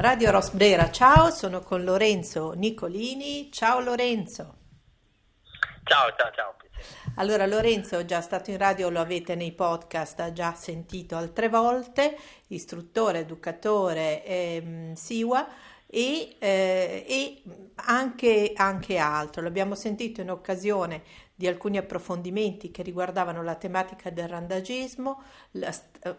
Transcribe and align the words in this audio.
Radio 0.00 0.30
Rosbrera, 0.30 0.90
ciao, 0.90 1.30
sono 1.30 1.60
con 1.60 1.84
Lorenzo 1.84 2.52
Nicolini. 2.52 3.52
Ciao 3.52 3.80
Lorenzo. 3.80 4.54
Ciao, 5.84 6.14
ciao, 6.16 6.30
ciao. 6.32 6.56
Allora 7.16 7.44
Lorenzo 7.44 7.98
è 7.98 8.06
già 8.06 8.22
stato 8.22 8.50
in 8.50 8.56
radio, 8.56 8.88
lo 8.88 9.00
avete 9.00 9.34
nei 9.34 9.52
podcast, 9.52 10.18
ha 10.20 10.32
già 10.32 10.54
sentito 10.54 11.16
altre 11.16 11.50
volte, 11.50 12.16
istruttore, 12.46 13.18
educatore 13.18 14.24
eh, 14.24 14.92
SIWA 14.94 15.46
e, 15.86 16.34
eh, 16.38 17.04
e 17.06 17.42
anche, 17.74 18.52
anche 18.56 18.96
altro. 18.96 19.42
L'abbiamo 19.42 19.74
sentito 19.74 20.22
in 20.22 20.30
occasione 20.30 21.02
di 21.40 21.46
alcuni 21.46 21.78
approfondimenti 21.78 22.70
che 22.70 22.82
riguardavano 22.82 23.42
la 23.42 23.54
tematica 23.54 24.10
del 24.10 24.28
randagismo, 24.28 25.22
la, 25.52 25.74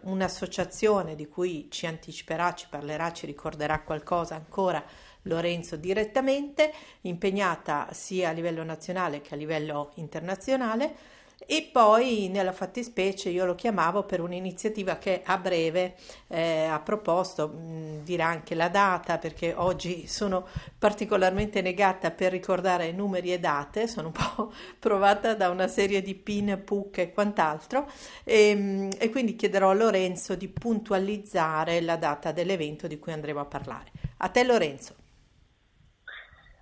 un'associazione 0.06 1.14
di 1.14 1.28
cui 1.28 1.68
ci 1.70 1.86
anticiperà, 1.86 2.56
ci 2.56 2.66
parlerà, 2.68 3.14
ci 3.14 3.28
ricorderà 3.28 3.82
qualcosa 3.84 4.34
ancora 4.34 4.84
Lorenzo 5.26 5.76
direttamente, 5.76 6.74
impegnata 7.02 7.90
sia 7.92 8.30
a 8.30 8.32
livello 8.32 8.64
nazionale 8.64 9.22
che 9.22 9.36
a 9.36 9.38
livello 9.38 9.92
internazionale 9.98 11.20
e 11.46 11.70
poi 11.72 12.30
nella 12.30 12.52
fattispecie 12.52 13.30
io 13.30 13.46
lo 13.46 13.56
chiamavo 13.56 14.04
per 14.04 14.22
un'iniziativa 14.22 14.98
che 14.98 15.22
a 15.26 15.38
breve 15.38 15.96
eh, 16.28 16.66
ha 16.66 16.80
proposto, 16.80 17.48
mh, 17.48 18.04
dirà 18.04 18.28
anche 18.28 18.56
la 18.56 18.70
data 18.70 19.18
perché 19.18 19.54
oggi 19.54 20.08
sono 20.08 20.48
particolarmente 20.78 21.62
negata 21.62 22.12
per 22.12 22.32
ricordare 22.32 22.92
numeri 22.92 23.34
e 23.34 23.40
date, 23.40 23.88
sono 23.88 24.08
un 24.08 24.14
po' 24.36 24.54
provata 24.80 25.34
da 25.34 25.50
una 25.50 25.68
serie 25.68 26.02
di 26.02 26.16
pin, 26.16 26.62
PUC 26.64 26.98
e 27.00 27.12
quant'altro 27.12 27.90
e, 28.24 28.90
e 28.98 29.10
quindi 29.10 29.36
chiederò 29.36 29.72
a 29.72 29.74
Lorenzo 29.74 30.36
di 30.36 30.48
puntualizzare 30.48 31.82
la 31.82 31.96
data 31.96 32.32
dell'evento 32.32 32.88
di 32.88 33.00
cui 33.00 33.12
andremo 33.12 33.40
a 33.40 33.46
parlare. 33.46 33.92
A 34.18 34.30
te 34.30 34.44
Lorenzo. 34.44 34.96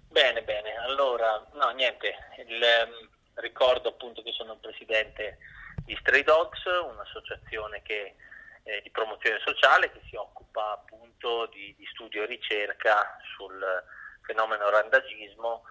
Bene, 0.08 0.42
bene, 0.42 0.76
allora, 0.88 1.46
no 1.54 1.70
niente, 1.70 2.16
il, 2.48 2.62
ehm, 2.62 3.10
ricordo 3.40 3.90
appunto 3.90 4.22
che 4.22 4.32
sono 4.32 4.54
il 4.54 4.60
presidente 4.60 5.38
di 5.86 5.96
Stray 6.02 6.24
Dogs, 6.24 6.64
un'associazione 6.66 7.82
che, 7.82 8.16
eh, 8.64 8.82
di 8.82 8.90
promozione 8.90 9.40
sociale 9.44 9.92
che 9.92 10.02
si 10.10 10.16
occupa 10.16 10.72
appunto 10.72 11.48
di, 11.48 11.74
di 11.78 11.86
studio 11.92 12.24
e 12.24 12.28
ricerca 12.28 13.18
sul 13.36 13.84
fenomeno 14.22 14.70
randagismo 14.70 15.64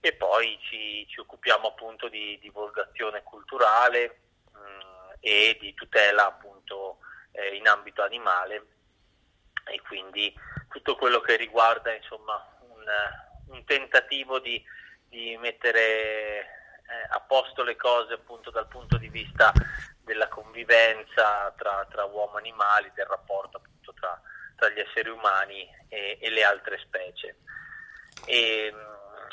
e 0.00 0.12
poi 0.12 0.58
ci, 0.62 1.06
ci 1.08 1.18
occupiamo 1.18 1.68
appunto 1.68 2.08
di 2.08 2.38
divulgazione 2.40 3.22
culturale 3.24 4.20
mh, 4.52 4.58
mm, 4.58 5.10
e 5.20 5.56
di 5.60 5.74
tutela 5.74 6.26
appunto 6.26 6.98
eh, 7.32 7.56
in 7.56 7.66
ambito 7.66 8.02
animale. 8.02 8.66
E 9.64 9.80
quindi 9.82 10.32
tutto 10.68 10.96
quello 10.96 11.20
che 11.20 11.36
riguarda 11.36 11.92
insomma 11.92 12.42
un, 12.60 12.84
un 13.48 13.64
tentativo 13.64 14.38
di, 14.38 14.62
di 15.08 15.36
mettere 15.38 16.58
a 17.10 17.20
posto 17.20 17.62
le 17.62 17.76
cose 17.76 18.14
appunto 18.14 18.50
dal 18.50 18.68
punto 18.68 18.96
di 18.96 19.08
vista 19.08 19.52
della 20.02 20.28
convivenza 20.28 21.52
tra, 21.56 21.86
tra 21.90 22.04
uomo 22.04 22.36
e 22.36 22.40
animali, 22.40 22.90
del 22.94 23.06
rapporto 23.06 23.58
appunto 23.58 23.92
tra, 23.94 24.20
tra 24.56 24.68
gli 24.70 24.78
esseri 24.78 25.10
umani 25.10 25.68
e, 25.88 26.18
e 26.20 26.30
le 26.30 26.44
altre 26.44 26.78
specie. 26.78 27.36
E, 28.24 28.74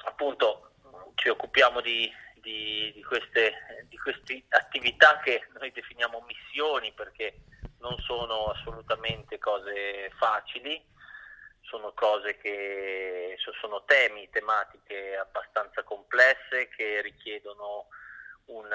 appunto 0.05 0.71
ci 1.15 1.29
occupiamo 1.29 1.81
di, 1.81 2.11
di, 2.35 2.91
di, 2.93 3.03
queste, 3.03 3.85
di 3.87 3.97
queste 3.97 4.43
attività 4.49 5.19
che 5.19 5.47
noi 5.59 5.71
definiamo 5.71 6.25
missioni 6.27 6.91
perché 6.93 7.41
non 7.79 7.97
sono 7.99 8.47
assolutamente 8.47 9.37
cose 9.37 10.11
facili, 10.17 10.83
sono 11.67 11.93
cose 11.93 12.37
che 12.37 13.35
sono 13.59 13.83
temi, 13.85 14.29
tematiche 14.29 15.17
abbastanza 15.17 15.83
complesse 15.83 16.69
che 16.69 17.01
richiedono 17.01 17.87
un, 18.45 18.69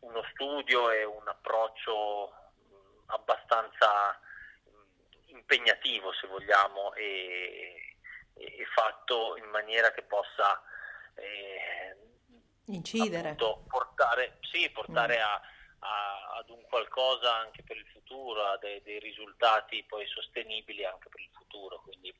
uno 0.00 0.24
studio 0.32 0.90
e 0.90 1.04
un 1.04 1.26
approccio 1.26 2.32
abbastanza 3.06 4.18
impegnativo 5.26 6.12
se 6.12 6.26
vogliamo 6.26 6.94
e, 6.94 7.96
e 8.34 8.66
fatto 8.74 9.36
in 9.36 9.48
maniera 9.50 9.92
che 9.92 10.02
possa 10.02 10.62
eh, 11.14 11.96
incidere 12.66 13.34
portare, 13.34 14.38
sì, 14.40 14.68
portare 14.70 15.18
mm. 15.18 15.20
a, 15.20 15.40
a, 15.84 16.36
ad 16.38 16.48
un 16.50 16.62
qualcosa 16.68 17.36
anche 17.36 17.62
per 17.62 17.76
il 17.76 17.86
futuro 17.86 18.44
a 18.44 18.56
dei, 18.58 18.82
dei 18.82 18.98
risultati 18.98 19.84
poi 19.84 20.06
sostenibili 20.06 20.84
anche 20.84 21.08
per 21.08 21.20
il 21.20 21.30
futuro 21.32 21.80
quindi 21.82 22.14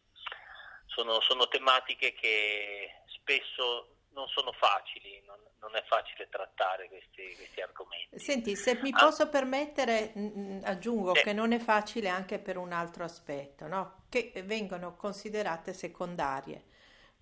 sono, 0.86 1.20
sono 1.20 1.48
tematiche 1.48 2.12
che 2.12 3.02
spesso 3.06 3.88
non 4.14 4.28
sono 4.28 4.52
facili, 4.52 5.22
non, 5.26 5.36
non, 5.58 5.74
è 5.74 5.82
facile 5.86 6.28
trattare 6.30 6.88
questi, 6.88 7.34
questi, 7.36 7.60
argomenti. 7.60 8.18
Senti, 8.18 8.56
se 8.56 8.78
mi 8.80 8.90
ah. 8.92 9.04
posso 9.04 9.28
permettere, 9.28 10.12
mh, 10.14 10.60
aggiungo 10.62 11.14
sì. 11.16 11.22
che 11.22 11.32
non 11.32 11.52
è 11.52 11.58
facile 11.58 12.08
anche 12.08 12.38
per 12.38 12.56
un 12.56 12.72
altro 12.72 13.04
aspetto, 13.04 13.66
no? 13.66 14.04
che 14.08 14.32
vengono 14.44 14.94
considerate 14.96 15.72
secondarie, 15.72 16.64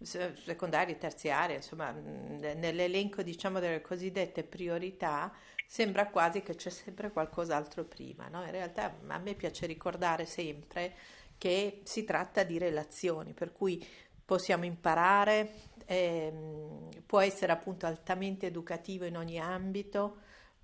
secondarie, 0.02 0.98
terziarie, 0.98 1.56
insomma, 1.56 1.92
mm, 1.92 2.36
nell'elenco 2.56 3.22
diciamo 3.22 3.58
delle 3.58 3.81
cosiddette 3.81 4.44
priorità 4.44 5.32
sembra 5.72 6.09
quasi 6.09 6.43
che 6.43 6.55
c'è 6.55 6.69
sempre 6.69 7.10
qualcos'altro 7.10 7.84
prima, 7.84 8.28
no? 8.28 8.44
In 8.44 8.50
realtà 8.50 8.94
a 9.06 9.16
me 9.16 9.33
piace 9.33 9.65
ricordare 9.65 10.27
sempre 10.27 10.93
che 11.38 11.81
si 11.84 12.05
tratta 12.05 12.43
di 12.43 12.59
relazioni, 12.59 13.33
per 13.33 13.53
cui 13.53 13.82
possiamo 14.22 14.66
imparare, 14.66 15.50
ehm, 15.87 16.91
può 17.06 17.21
essere 17.21 17.53
appunto 17.53 17.87
altamente 17.87 18.44
educativo 18.44 19.06
in 19.06 19.16
ogni 19.16 19.41
ambito, 19.41 20.19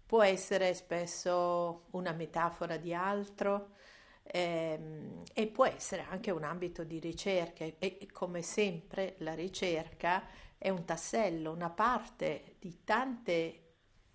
può 0.04 0.22
essere 0.22 0.74
spesso 0.74 1.86
una 1.92 2.12
metafora 2.12 2.76
di 2.76 2.92
altro 2.92 3.76
ehm, 4.24 5.22
e 5.32 5.46
può 5.46 5.64
essere 5.64 6.04
anche 6.10 6.30
un 6.30 6.44
ambito 6.44 6.84
di 6.84 6.98
ricerca 6.98 7.64
e 7.64 8.06
come 8.12 8.42
sempre 8.42 9.14
la 9.20 9.32
ricerca 9.32 10.22
è 10.58 10.68
un 10.68 10.84
tassello, 10.84 11.50
una 11.50 11.70
parte 11.70 12.56
di 12.58 12.84
tante 12.84 13.62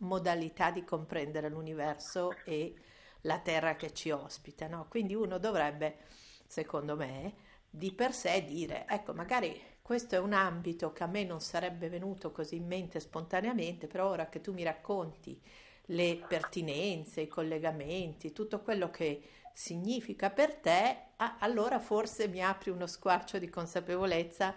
modalità 0.03 0.71
di 0.71 0.83
comprendere 0.83 1.49
l'universo 1.49 2.35
e 2.45 2.73
la 3.21 3.39
terra 3.39 3.75
che 3.75 3.93
ci 3.93 4.11
ospita, 4.11 4.67
no? 4.67 4.87
Quindi 4.89 5.15
uno 5.15 5.37
dovrebbe 5.37 5.97
secondo 6.45 6.95
me, 6.95 7.33
di 7.69 7.91
per 7.91 8.13
sé 8.13 8.43
dire, 8.45 8.85
ecco, 8.87 9.13
magari 9.13 9.59
questo 9.81 10.15
è 10.15 10.19
un 10.19 10.33
ambito 10.33 10.93
che 10.93 11.03
a 11.03 11.07
me 11.07 11.23
non 11.23 11.41
sarebbe 11.41 11.89
venuto 11.89 12.31
così 12.31 12.57
in 12.57 12.67
mente 12.67 12.99
spontaneamente, 12.99 13.87
però 13.87 14.09
ora 14.09 14.29
che 14.29 14.39
tu 14.39 14.53
mi 14.53 14.63
racconti 14.63 15.41
le 15.87 16.23
pertinenze, 16.27 17.21
i 17.21 17.27
collegamenti, 17.27 18.31
tutto 18.31 18.61
quello 18.61 18.89
che 18.89 19.21
significa 19.53 20.29
per 20.29 20.55
te, 20.55 20.97
allora 21.39 21.79
forse 21.79 22.27
mi 22.27 22.43
apri 22.43 22.69
uno 22.69 22.87
squarcio 22.87 23.39
di 23.39 23.49
consapevolezza 23.49 24.53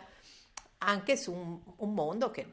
anche 0.78 1.17
su 1.17 1.33
un, 1.33 1.61
un 1.77 1.95
mondo 1.95 2.31
che 2.31 2.47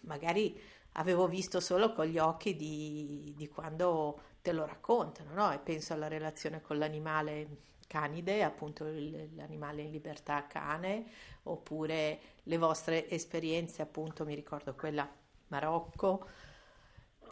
magari 0.00 0.60
avevo 0.92 1.26
visto 1.26 1.60
solo 1.60 1.92
con 1.92 2.06
gli 2.06 2.18
occhi 2.18 2.56
di, 2.56 3.32
di 3.36 3.48
quando 3.48 4.20
te 4.42 4.52
lo 4.52 4.64
raccontano, 4.66 5.32
no? 5.32 5.52
E 5.52 5.58
penso 5.58 5.92
alla 5.92 6.08
relazione 6.08 6.60
con 6.60 6.78
l'animale 6.78 7.68
canide, 7.86 8.44
appunto 8.44 8.84
l'animale 8.84 9.82
in 9.82 9.90
libertà 9.90 10.46
cane, 10.46 11.04
oppure 11.44 12.20
le 12.44 12.56
vostre 12.56 13.08
esperienze, 13.10 13.82
appunto 13.82 14.24
mi 14.24 14.34
ricordo 14.34 14.74
quella 14.74 15.08
Marocco, 15.48 16.26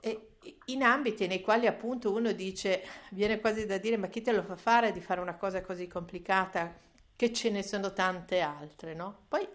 e 0.01 0.31
in 0.67 0.83
ambiti 0.83 1.27
nei 1.27 1.41
quali 1.41 1.67
appunto 1.67 2.13
uno 2.13 2.33
dice, 2.33 2.85
viene 3.11 3.41
quasi 3.41 3.67
da 3.67 3.79
dire, 3.79 3.97
ma 3.97 4.09
chi 4.09 4.21
te 4.21 4.33
lo 4.33 4.43
fa 4.43 4.57
fare 4.57 4.93
di 4.93 5.01
fare 5.01 5.21
una 5.21 5.37
cosa 5.37 5.61
così 5.61 5.87
complicata, 5.87 6.75
che 7.15 7.33
ce 7.33 7.51
ne 7.51 7.63
sono 7.63 7.93
tante 7.93 8.41
altre, 8.41 8.95
no? 8.95 9.25
Poi 9.29 9.47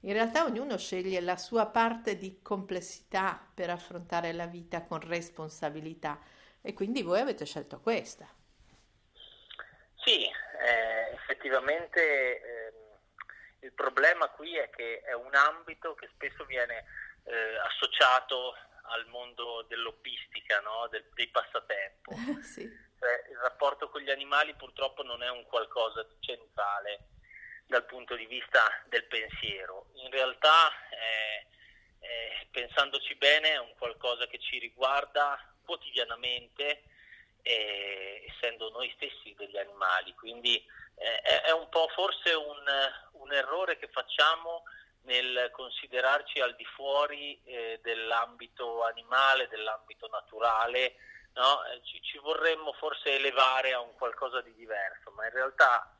in 0.00 0.12
realtà 0.12 0.44
ognuno 0.44 0.78
sceglie 0.78 1.20
la 1.20 1.36
sua 1.36 1.66
parte 1.66 2.16
di 2.16 2.40
complessità 2.42 3.38
per 3.54 3.70
affrontare 3.70 4.32
la 4.32 4.46
vita 4.46 4.82
con 4.84 5.00
responsabilità 5.00 6.18
e 6.62 6.72
quindi 6.72 7.02
voi 7.02 7.20
avete 7.20 7.44
scelto 7.44 7.80
questa. 7.80 8.26
Sì, 9.96 10.24
eh, 10.24 11.12
effettivamente 11.12 12.00
eh, 12.00 12.72
il 13.60 13.72
problema 13.72 14.28
qui 14.30 14.56
è 14.56 14.70
che 14.70 15.00
è 15.00 15.12
un 15.12 15.34
ambito 15.34 15.94
che 15.94 16.08
spesso 16.14 16.44
viene 16.46 16.84
eh, 17.24 17.56
associato 17.58 18.54
al 18.82 19.06
mondo 19.08 19.64
dell'obbistica, 19.68 20.60
no? 20.60 20.88
Del, 20.88 21.04
dei 21.14 21.28
passatempo. 21.28 22.12
sì. 22.42 22.68
cioè, 22.98 23.24
il 23.30 23.36
rapporto 23.36 23.90
con 23.90 24.00
gli 24.00 24.10
animali 24.10 24.54
purtroppo 24.54 25.02
non 25.02 25.22
è 25.22 25.28
un 25.28 25.44
qualcosa 25.44 26.02
di 26.02 26.16
centrale 26.20 27.08
dal 27.70 27.86
punto 27.86 28.16
di 28.16 28.26
vista 28.26 28.60
del 28.88 29.04
pensiero. 29.04 29.86
In 29.94 30.10
realtà, 30.10 30.72
pensandoci 32.50 33.14
bene, 33.14 33.52
è 33.52 33.58
un 33.58 33.72
qualcosa 33.78 34.26
che 34.26 34.38
ci 34.40 34.58
riguarda 34.58 35.38
quotidianamente 35.64 36.82
eh, 37.42 38.24
essendo 38.28 38.70
noi 38.70 38.92
stessi 38.96 39.34
degli 39.38 39.56
animali, 39.56 40.12
quindi 40.14 40.56
eh, 40.96 41.42
è 41.42 41.52
un 41.52 41.68
po' 41.68 41.88
forse 41.94 42.34
un, 42.34 42.58
errore 43.32 43.78
che 43.78 43.86
facciamo 43.86 44.64
nel 45.02 45.50
considerarci 45.52 46.40
al 46.40 46.56
di 46.56 46.64
fuori 46.64 47.40
eh, 47.44 47.78
dell'ambito 47.80 48.82
animale, 48.84 49.46
dell'ambito 49.46 50.08
naturale, 50.08 50.96
no? 51.34 51.64
Eh, 51.66 51.80
ci, 51.84 52.02
ci, 52.02 52.18
vorremmo 52.18 52.72
forse 52.72 53.14
elevare 53.14 53.72
a 53.72 53.78
un 53.78 53.94
qualcosa 53.94 54.40
di 54.40 54.52
diverso, 54.54 55.12
ma 55.12 55.26
in 55.26 55.32
realtà 55.32 55.96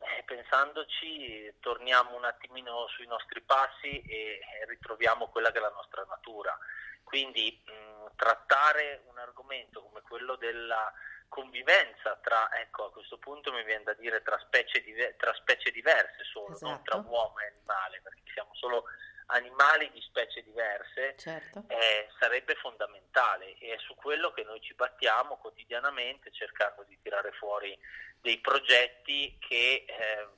eh, 0.00 0.22
pensandoci 0.24 1.54
torniamo 1.60 2.16
un 2.16 2.24
attimino 2.24 2.86
sui 2.88 3.06
nostri 3.06 3.40
passi 3.42 4.00
e, 4.02 4.40
e 4.40 4.66
ritroviamo 4.66 5.28
quella 5.28 5.50
che 5.50 5.58
è 5.58 5.60
la 5.60 5.72
nostra 5.74 6.04
natura. 6.08 6.56
Quindi 7.04 7.62
mh, 7.64 8.16
trattare 8.16 9.02
un 9.06 9.18
argomento 9.18 9.82
come 9.82 10.00
quello 10.02 10.36
della 10.36 10.92
convivenza 11.28 12.16
tra, 12.22 12.50
ecco 12.60 12.86
a 12.86 12.92
questo 12.92 13.18
punto 13.18 13.52
mi 13.52 13.62
viene 13.64 13.84
da 13.84 13.94
dire 13.94 14.22
tra 14.22 14.38
specie, 14.38 14.82
diver- 14.82 15.16
tra 15.16 15.32
specie 15.34 15.70
diverse 15.70 16.24
solo, 16.24 16.54
esatto. 16.54 16.70
non 16.70 16.82
tra 16.82 16.96
uomo 16.96 17.38
e 17.38 17.46
animale, 17.46 18.00
perché 18.02 18.22
siamo 18.32 18.50
solo 18.54 18.84
animali 19.30 19.90
di 19.92 20.00
specie 20.00 20.42
diverse, 20.42 21.14
certo. 21.16 21.64
eh, 21.68 22.08
sarebbe 22.18 22.54
fondamentale 22.56 23.56
e 23.58 23.74
è 23.74 23.78
su 23.78 23.94
quello 23.94 24.32
che 24.32 24.42
noi 24.42 24.60
ci 24.60 24.74
battiamo 24.74 25.36
quotidianamente 25.36 26.30
cercando 26.32 26.84
di 26.84 26.98
tirare 27.02 27.32
fuori 27.32 27.76
dei 28.20 28.38
progetti 28.38 29.36
che 29.38 29.84
eh, 29.86 30.28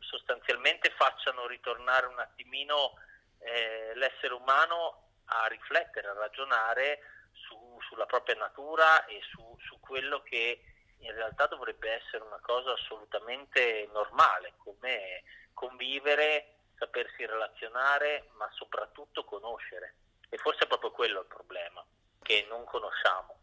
sostanzialmente 0.00 0.90
facciano 0.96 1.46
ritornare 1.46 2.06
un 2.06 2.18
attimino 2.18 2.94
eh, 3.38 3.92
l'essere 3.94 4.34
umano 4.34 5.10
a 5.26 5.46
riflettere, 5.46 6.08
a 6.08 6.14
ragionare 6.14 7.00
su, 7.32 7.78
sulla 7.88 8.06
propria 8.06 8.36
natura 8.36 9.04
e 9.06 9.20
su, 9.30 9.56
su 9.60 9.78
quello 9.80 10.22
che 10.22 10.62
in 11.00 11.14
realtà 11.14 11.46
dovrebbe 11.46 11.90
essere 11.92 12.24
una 12.24 12.40
cosa 12.40 12.72
assolutamente 12.72 13.88
normale, 13.92 14.54
come 14.58 15.22
convivere, 15.54 16.57
sapersi 16.78 17.26
relazionare, 17.26 18.28
ma 18.38 18.48
soprattutto 18.52 19.24
conoscere. 19.24 19.94
E 20.28 20.36
forse 20.38 20.64
è 20.64 20.66
proprio 20.66 20.90
quello 20.90 21.20
il 21.20 21.26
problema, 21.26 21.84
che 22.22 22.46
non 22.48 22.64
conosciamo. 22.64 23.36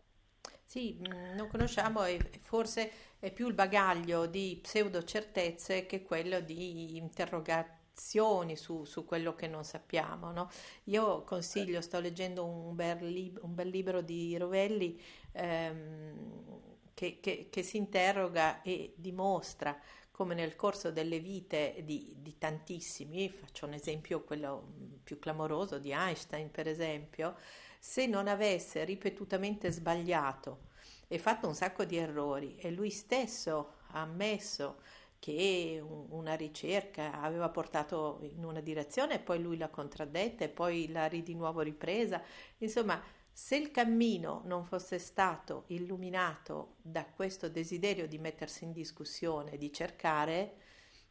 Sì, 0.64 1.00
mm, 1.00 1.36
non 1.36 1.48
conosciamo 1.48 2.04
e 2.06 2.20
forse 2.42 3.16
è 3.20 3.32
più 3.32 3.48
il 3.48 3.54
bagaglio 3.54 4.26
di 4.26 4.60
pseudo 4.62 5.04
certezze 5.04 5.86
che 5.86 6.04
quello 6.04 6.40
di 6.40 6.98
interrogazioni 6.98 8.56
su, 8.58 8.84
su 8.84 9.06
quello 9.06 9.36
che 9.36 9.48
non 9.48 9.64
sappiamo. 9.64 10.32
No? 10.32 10.50
Io 10.86 11.24
consiglio, 11.24 11.82
sto 11.82 12.00
leggendo 12.00 12.46
un 12.46 12.76
bel, 12.76 12.98
lib- 13.08 13.40
un 13.42 13.56
bel 13.56 13.70
libro 13.70 14.02
di 14.02 14.36
Rovelli 14.38 15.02
ehm, 15.32 16.94
che, 16.94 17.20
che, 17.20 17.48
che 17.50 17.64
si 17.64 17.78
interroga 17.78 18.62
e 18.62 18.94
dimostra 18.96 19.80
come 20.16 20.34
nel 20.34 20.56
corso 20.56 20.92
delle 20.92 21.20
vite 21.20 21.82
di, 21.84 22.16
di, 22.20 22.38
tantissimi, 22.38 23.28
faccio 23.28 23.66
un 23.66 23.74
esempio 23.74 24.24
quello 24.24 24.66
più 25.04 25.20
clamoroso 25.20 25.78
di 25.78 25.92
Einstein 25.92 26.50
per 26.52 26.70
esempio, 26.70 27.36
se 27.78 28.06
non 28.06 28.30
avesse 28.30 28.86
ripetutamente 28.86 29.70
sbagliato 29.72 30.68
e 31.10 31.20
fatto 31.20 31.50
un 31.50 31.54
sacco 31.54 31.84
di 31.84 31.98
errori 31.98 32.56
e 32.56 32.72
lui 32.72 32.92
stesso 32.92 33.74
ha 33.88 34.04
ammesso 34.04 34.80
che 35.20 35.84
una 35.84 36.36
ricerca 36.36 37.20
aveva 37.20 37.50
portato 37.50 38.20
in 38.22 38.46
una 38.46 38.62
direzione 38.62 39.16
e 39.16 39.20
poi 39.20 39.42
lui 39.42 39.58
l'ha 39.58 39.68
contraddetta 39.68 40.46
e 40.46 40.50
poi 40.50 40.90
l'ha 40.94 41.10
di 41.10 41.36
nuovo 41.36 41.60
ripresa, 41.60 42.22
insomma 42.60 43.04
se 43.38 43.58
il 43.58 43.70
cammino 43.70 44.44
non 44.46 44.64
fosse 44.64 44.98
stato 44.98 45.66
illuminato 45.68 46.78
da 46.82 47.04
questo 47.04 47.50
desiderio 47.50 48.08
di 48.08 48.18
mettersi 48.18 48.64
in 48.64 48.72
discussione, 48.72 49.58
di 49.58 49.74
cercare, 49.74 50.56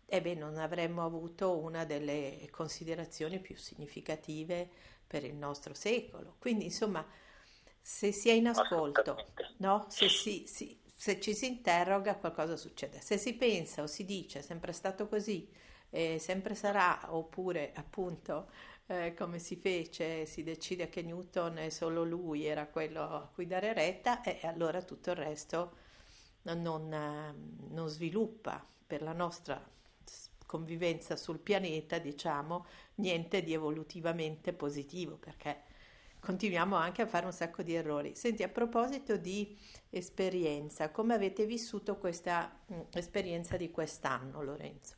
eh 0.07 0.23
beh, 0.23 0.33
non 0.33 0.57
avremmo 0.57 1.05
avuto 1.05 1.59
una 1.59 1.85
delle 1.85 2.49
considerazioni 2.51 3.41
più 3.41 3.59
significative 3.59 4.67
per 5.07 5.23
il 5.23 5.35
nostro 5.35 5.75
secolo. 5.75 6.37
Quindi, 6.39 6.65
insomma, 6.65 7.07
se 7.79 8.11
si 8.11 8.31
è 8.31 8.33
in 8.33 8.47
ascolto, 8.47 9.33
no? 9.59 9.85
se, 9.91 10.09
si, 10.09 10.45
si, 10.47 10.81
se, 10.95 11.21
ci 11.21 11.35
si 11.35 11.47
interroga, 11.47 12.17
qualcosa 12.17 12.57
succede. 12.57 13.03
Se 13.03 13.19
si 13.19 13.35
pensa 13.35 13.83
o 13.83 13.87
si 13.87 14.07
dice 14.07 14.39
è 14.39 14.43
sempre 14.43 14.73
stato 14.73 15.09
così, 15.09 15.47
eh, 15.91 16.19
sempre 16.19 16.55
sarà, 16.55 17.15
oppure 17.15 17.73
appunto 17.75 18.49
eh, 18.87 19.15
come 19.15 19.39
si 19.39 19.57
fece, 19.57 20.27
si 20.27 20.43
decide 20.43 20.89
che 20.89 21.03
Newton 21.03 21.59
è 21.59 21.71
solo 21.71 22.05
lui, 22.05 22.45
era 22.47 22.67
quello 22.67 23.03
a 23.03 23.31
cui 23.33 23.47
dare 23.47 23.73
retta 23.73 24.23
e 24.23 24.47
allora 24.47 24.83
tutto 24.83 25.11
il 25.11 25.17
resto 25.17 25.77
non, 26.43 26.89
non 27.71 27.89
sviluppa 27.89 28.65
per 28.87 29.03
la 29.03 29.13
nostra 29.13 29.73
convivenza 30.47 31.17
sul 31.17 31.39
pianeta, 31.39 31.99
diciamo, 31.99 32.67
niente 32.97 33.43
di 33.43 33.53
evolutivamente 33.53 34.53
positivo 34.53 35.17
perché 35.17 35.63
continuiamo 36.21 36.77
anche 36.77 37.03
a 37.03 37.07
fare 37.07 37.27
un 37.27 37.33
sacco 37.33 37.63
di 37.63 37.75
errori. 37.75 38.15
Senti, 38.15 38.43
a 38.43 38.49
proposito 38.49 39.17
di 39.17 39.59
esperienza, 39.91 40.91
come 40.91 41.15
avete 41.15 41.45
vissuto 41.47 41.99
questa 41.99 42.61
mh, 42.67 42.81
esperienza 42.93 43.57
di 43.57 43.71
quest'anno, 43.71 44.43
Lorenzo? 44.43 44.95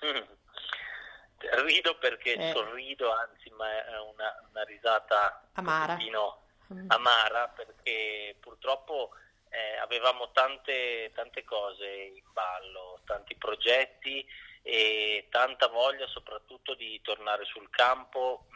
Mm 1.44 1.62
rido 1.64 1.96
perché 1.98 2.34
eh. 2.34 2.52
sorrido, 2.52 3.12
anzi, 3.12 3.50
ma 3.50 3.68
è 3.84 3.98
una, 3.98 4.34
una 4.50 4.62
risata 4.64 5.48
amara. 5.54 5.96
Mm. 6.72 6.90
amara 6.90 7.48
perché 7.48 8.34
purtroppo 8.40 9.10
eh, 9.50 9.76
avevamo 9.76 10.30
tante, 10.32 11.10
tante 11.14 11.44
cose 11.44 11.86
in 11.86 12.24
ballo, 12.32 13.00
tanti 13.04 13.34
progetti 13.36 14.26
e 14.62 15.26
tanta 15.30 15.68
voglia 15.68 16.06
soprattutto 16.06 16.74
di 16.74 17.00
tornare 17.02 17.44
sul 17.44 17.68
campo 17.68 18.46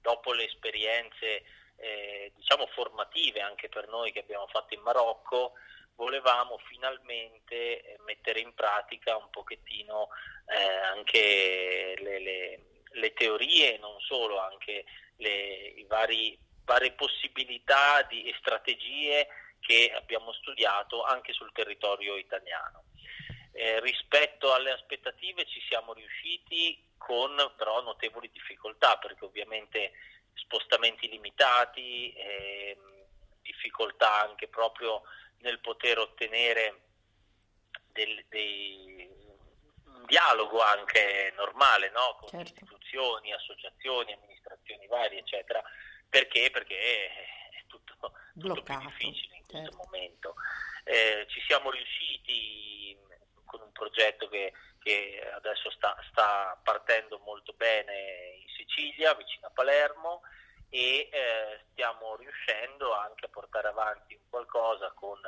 dopo 0.00 0.32
le 0.32 0.46
esperienze 0.46 1.44
eh, 1.76 2.32
diciamo 2.34 2.66
formative 2.68 3.40
anche 3.40 3.68
per 3.68 3.86
noi 3.88 4.12
che 4.12 4.20
abbiamo 4.20 4.46
fatto 4.46 4.74
in 4.74 4.80
Marocco 4.80 5.52
volevamo 5.96 6.58
finalmente 6.68 7.82
eh, 7.82 7.98
mettere 8.06 8.40
in 8.40 8.54
pratica 8.54 9.16
un 9.16 9.28
pochettino 9.30 10.08
eh, 10.46 10.74
anche 10.94 11.94
le, 11.98 12.18
le, 12.18 12.60
le, 12.90 13.12
teorie, 13.12 13.78
non 13.78 13.98
solo, 14.00 14.38
anche 14.38 14.84
le 15.16 15.84
vari, 15.88 16.38
varie 16.64 16.92
possibilità 16.92 18.02
di, 18.02 18.24
e 18.24 18.34
strategie 18.38 19.26
che 19.60 19.92
abbiamo 19.94 20.32
studiato 20.32 21.02
anche 21.04 21.32
sul 21.32 21.52
territorio 21.52 22.16
italiano. 22.16 22.84
Eh, 23.52 23.80
rispetto 23.80 24.52
alle 24.52 24.70
aspettative 24.70 25.46
ci 25.46 25.60
siamo 25.68 25.92
riusciti 25.92 26.90
con 26.96 27.36
però 27.56 27.82
notevoli 27.82 28.30
difficoltà 28.32 28.96
perché 28.96 29.24
ovviamente 29.24 29.92
spostamenti 30.34 31.08
limitati, 31.08 32.12
eh, 32.12 32.78
difficoltà 33.42 34.22
anche 34.22 34.48
proprio 34.48 35.02
nel 35.40 35.58
poter 35.60 35.98
ottenere 35.98 36.80
del, 37.92 38.24
dei, 38.28 39.08
dialogo 40.12 40.60
anche 40.60 41.32
normale 41.36 41.88
no? 41.88 42.16
con 42.20 42.28
certo. 42.28 42.52
istituzioni, 42.52 43.32
associazioni, 43.32 44.12
amministrazioni 44.12 44.86
varie, 44.86 45.20
eccetera. 45.20 45.62
Perché? 46.06 46.50
Perché 46.50 46.76
è 46.76 47.64
tutto, 47.66 48.12
tutto 48.38 48.62
più 48.62 48.78
difficile 48.80 49.36
in 49.36 49.46
questo 49.46 49.70
certo. 49.70 49.76
momento. 49.78 50.34
Eh, 50.84 51.24
ci 51.28 51.40
siamo 51.46 51.70
riusciti 51.70 52.94
con 53.46 53.62
un 53.62 53.72
progetto 53.72 54.28
che, 54.28 54.52
che 54.82 55.30
adesso 55.34 55.70
sta, 55.70 55.96
sta, 56.10 56.60
partendo 56.62 57.18
molto 57.20 57.54
bene 57.54 58.36
in 58.36 58.48
Sicilia, 58.54 59.14
vicino 59.14 59.46
a 59.46 59.50
Palermo, 59.50 60.20
e 60.68 61.08
eh, 61.10 61.60
stiamo 61.70 62.16
riuscendo 62.16 62.94
anche 62.94 63.24
a 63.24 63.30
portare 63.30 63.68
avanti 63.68 64.14
un 64.14 64.28
qualcosa 64.28 64.92
con 64.92 65.18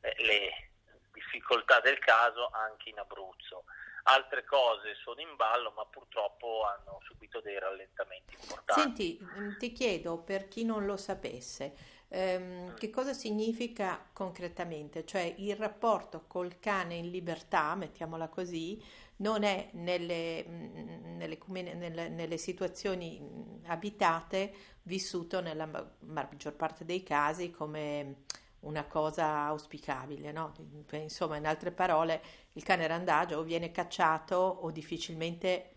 eh, 0.00 0.14
le 0.24 0.70
difficoltà 1.12 1.80
del 1.80 1.98
caso 1.98 2.48
anche 2.48 2.88
in 2.88 2.98
Abruzzo. 2.98 3.64
Altre 4.12 4.44
cose 4.44 4.94
sono 5.02 5.20
in 5.20 5.36
ballo, 5.36 5.72
ma 5.76 5.84
purtroppo 5.86 6.64
hanno 6.64 6.98
subito 7.02 7.40
dei 7.40 7.58
rallentamenti 7.58 8.34
importanti. 8.34 8.80
Senti, 8.80 9.18
mm, 9.22 9.56
ti 9.58 9.72
chiedo 9.72 10.18
per 10.18 10.48
chi 10.48 10.64
non 10.64 10.84
lo 10.84 10.96
sapesse, 10.96 11.74
ehm, 12.08 12.42
mm. 12.42 12.74
che 12.74 12.90
cosa 12.90 13.12
significa 13.12 14.04
concretamente? 14.12 15.04
Cioè 15.04 15.34
il 15.38 15.54
rapporto 15.56 16.24
col 16.26 16.58
cane 16.58 16.94
in 16.96 17.10
libertà, 17.10 17.74
mettiamola 17.76 18.28
così, 18.28 18.82
non 19.16 19.42
è 19.42 19.68
nelle, 19.72 20.44
mm, 20.46 21.16
nelle, 21.16 21.38
nelle, 21.74 22.08
nelle 22.08 22.36
situazioni 22.36 23.60
abitate 23.66 24.52
vissuto 24.82 25.40
nella 25.40 25.68
maggior 26.00 26.54
parte 26.54 26.84
dei 26.84 27.02
casi 27.02 27.50
come 27.50 28.24
una 28.60 28.84
cosa 28.84 29.44
auspicabile, 29.46 30.32
no? 30.32 30.52
Insomma, 30.92 31.36
in 31.36 31.46
altre 31.46 31.70
parole, 31.70 32.22
il 32.52 32.62
cane 32.62 32.86
randagio 32.86 33.38
o 33.38 33.42
viene 33.42 33.70
cacciato 33.70 34.36
o 34.36 34.70
difficilmente 34.70 35.74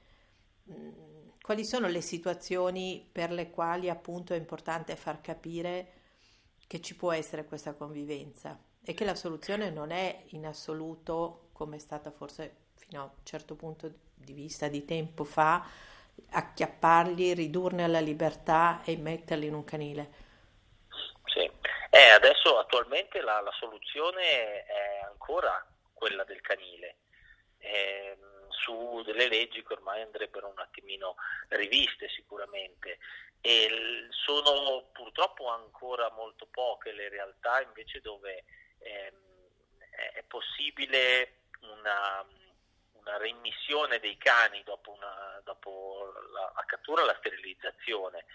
mh, 0.64 0.74
quali 1.42 1.66
sono 1.66 1.88
le 1.88 2.02
situazioni 2.02 3.08
per 3.12 3.32
le 3.32 3.50
quali 3.50 3.90
appunto 3.90 4.34
è 4.34 4.38
importante 4.38 4.96
far 4.96 5.22
capire 5.22 5.92
che 6.68 6.82
ci 6.82 6.96
può 6.96 7.12
essere 7.12 7.46
questa 7.46 7.74
convivenza 7.74 8.58
e 8.84 8.94
che 8.94 9.06
la 9.06 9.16
soluzione 9.16 9.70
non 9.70 9.92
è 9.92 10.24
in 10.30 10.46
assoluto 10.46 11.50
come 11.54 11.76
è 11.78 11.80
stata 11.80 12.12
forse 12.12 12.56
fino 12.76 13.02
a 13.02 13.04
un 13.04 13.12
certo 13.24 13.56
punto 13.56 13.92
di 14.16 14.34
vista 14.34 14.68
di 14.68 14.86
tempo 14.86 15.24
fa, 15.24 15.66
acchiapparli, 16.30 17.34
ridurne 17.34 17.84
alla 17.84 18.00
libertà 18.00 18.82
e 18.84 18.98
metterli 18.98 19.48
in 19.48 19.54
un 19.54 19.64
canile. 19.64 20.12
Eh, 21.96 22.10
adesso 22.10 22.58
attualmente 22.58 23.22
la, 23.22 23.40
la, 23.42 23.52
soluzione 23.52 24.66
è 24.66 25.02
ancora 25.04 25.64
quella 25.94 26.24
del 26.24 26.42
canile. 26.42 26.96
Eh, 27.60 28.18
su 28.50 29.04
delle 29.06 29.28
leggi 29.28 29.62
che 29.62 29.74
ormai 29.74 30.02
andrebbero 30.02 30.48
un 30.48 30.58
attimino 30.58 31.18
riviste 31.50 32.10
sicuramente 32.10 32.98
e 33.42 34.08
sono 34.10 34.90
purtroppo 34.92 35.50
ancora 35.50 36.10
molto 36.10 36.48
poche 36.50 36.94
le 36.94 37.10
realtà 37.10 37.62
invece 37.62 38.02
dove 38.02 38.44
ehm, 38.80 39.16
è 40.16 40.24
possibile 40.24 41.42
una, 41.60 42.26
una 42.94 43.18
reimmissione 43.18 44.00
dei 44.00 44.18
cani 44.18 44.64
dopo, 44.64 44.94
una, 44.94 45.40
dopo 45.44 46.12
la, 46.34 46.52
la, 46.56 46.64
cattura 46.66 47.04
e 47.04 47.06
la 47.06 47.16
sterilizzazione. 47.20 48.26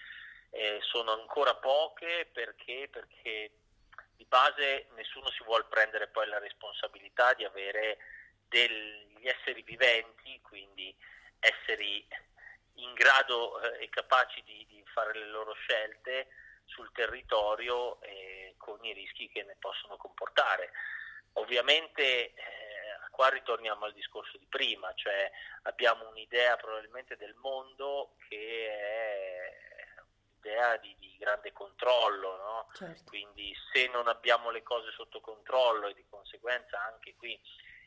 Eh, 0.51 0.79
sono 0.83 1.13
ancora 1.13 1.55
poche 1.57 2.29
perché, 2.33 2.89
perché 2.91 3.51
di 4.17 4.25
base 4.25 4.87
nessuno 4.95 5.31
si 5.31 5.45
vuole 5.45 5.65
prendere 5.69 6.09
poi 6.09 6.27
la 6.27 6.39
responsabilità 6.39 7.35
di 7.35 7.45
avere 7.45 7.99
degli 8.49 9.27
esseri 9.29 9.63
viventi, 9.63 10.41
quindi 10.41 10.95
esseri 11.39 12.07
in 12.75 12.93
grado 12.95 13.61
eh, 13.61 13.85
e 13.85 13.89
capaci 13.89 14.43
di, 14.43 14.67
di, 14.69 14.83
fare 14.87 15.13
le 15.17 15.27
loro 15.27 15.53
scelte 15.53 16.29
sul 16.65 16.91
territorio 16.93 18.01
eh, 18.03 18.55
con 18.57 18.83
i 18.85 18.93
rischi 18.93 19.29
che 19.29 19.43
ne 19.43 19.57
possono 19.59 19.97
comportare. 19.97 20.73
Ovviamente 21.35 22.33
eh, 22.33 22.35
qua 23.11 23.29
ritorniamo 23.29 23.85
al 23.85 23.93
discorso 23.93 24.39
di 24.39 24.47
prima, 24.47 24.93
cioè 24.95 25.31
abbiamo 25.63 26.09
un'idea 26.09 26.57
probabilmente 26.57 27.17
del 27.17 27.35
mondo 27.35 28.15
che 28.29 28.69
è 28.69 29.48
un'idea 30.59 30.77
di, 30.79 30.95
di 30.99 31.17
grande 31.19 31.53
controllo, 31.53 32.37
no? 32.37 32.69
certo. 32.75 33.05
quindi 33.07 33.55
se 33.73 33.89
non 33.89 34.09
abbiamo 34.09 34.51
le 34.51 34.63
cose 34.63 34.91
sotto 34.93 35.21
controllo 35.21 35.87
e 35.87 35.95
di 35.95 36.05
conseguenza 36.09 36.83
anche 36.83 37.15
qui 37.17 37.39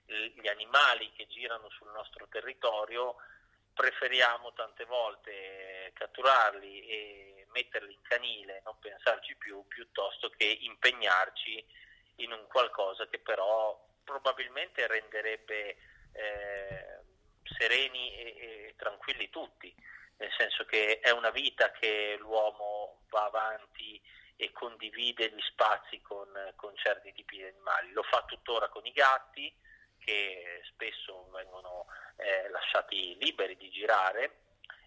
gli 0.06 0.48
animali 0.48 1.12
che 1.14 1.28
girano 1.28 1.70
sul 1.70 1.90
nostro 1.92 2.28
territorio, 2.28 3.16
preferiamo 3.74 4.52
tante 4.52 4.84
volte 4.84 5.92
catturarli 5.94 6.86
e 6.86 7.48
metterli 7.52 7.94
in 7.94 8.02
canile, 8.02 8.62
non 8.66 8.78
pensarci 8.80 9.36
più, 9.38 9.66
piuttosto 9.68 10.30
che 10.30 10.46
impegnarci 10.46 11.66
in 12.16 12.34
un 12.34 12.46
qualcosa 12.48 13.08
che 13.08 13.20
però 13.20 13.80
probabilmente 14.04 14.86
renderebbe 14.86 15.78
eh, 16.12 17.00
sereni 17.44 18.14
e, 18.14 18.24
e 18.24 18.74
tranquilli 18.76 19.30
tutti, 19.30 19.74
nel 20.22 20.32
senso 20.38 20.66
che 20.66 21.00
è 21.00 21.10
una 21.10 21.32
vita 21.32 21.72
che 21.72 22.16
l'uomo 22.20 23.02
va 23.10 23.26
avanti 23.26 24.00
e 24.36 24.52
condivide 24.52 25.32
gli 25.32 25.42
spazi 25.42 26.00
con, 26.02 26.28
con 26.56 26.76
certi 26.76 27.12
tipi 27.12 27.38
di 27.38 27.44
animali. 27.44 27.92
Lo 27.92 28.04
fa 28.04 28.24
tuttora 28.28 28.70
con 28.70 28.86
i 28.86 28.92
gatti, 28.92 29.52
che 29.98 30.62
spesso 30.72 31.28
vengono 31.32 31.88
eh, 32.18 32.50
lasciati 32.50 33.18
liberi 33.20 33.58
di 33.58 33.70
girare 33.72 34.42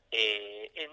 e, 0.09 0.71
e, 0.73 0.91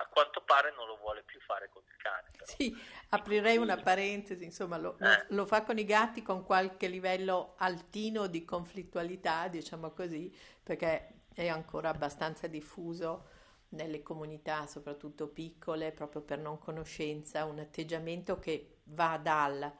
a 0.00 0.06
quanto 0.06 0.40
pare 0.42 0.72
non 0.74 0.86
lo 0.86 0.96
vuole 0.96 1.22
più 1.22 1.38
fare 1.40 1.68
con 1.68 1.82
il 1.86 1.96
cane. 1.98 2.30
Però. 2.32 2.44
Sì, 2.46 2.74
aprirei 3.10 3.58
una 3.58 3.76
parentesi, 3.76 4.44
insomma 4.44 4.78
lo, 4.78 4.96
eh. 4.98 5.04
lo, 5.04 5.24
lo, 5.28 5.46
fa 5.46 5.62
con 5.62 5.76
i 5.76 5.84
gatti 5.84 6.22
con 6.22 6.42
qualche 6.42 6.88
livello 6.88 7.54
altino 7.58 8.28
di 8.28 8.46
conflittualità, 8.46 9.48
diciamo 9.48 9.92
così, 9.92 10.34
perché 10.62 11.24
è 11.34 11.48
ancora 11.48 11.90
abbastanza 11.90 12.46
diffuso 12.46 13.33
nelle 13.74 14.02
comunità, 14.02 14.66
soprattutto 14.66 15.28
piccole, 15.28 15.92
proprio 15.92 16.22
per 16.22 16.38
non 16.38 16.58
conoscenza, 16.58 17.44
un 17.44 17.58
atteggiamento 17.58 18.38
che 18.38 18.78
va 18.84 19.18
dal 19.18 19.72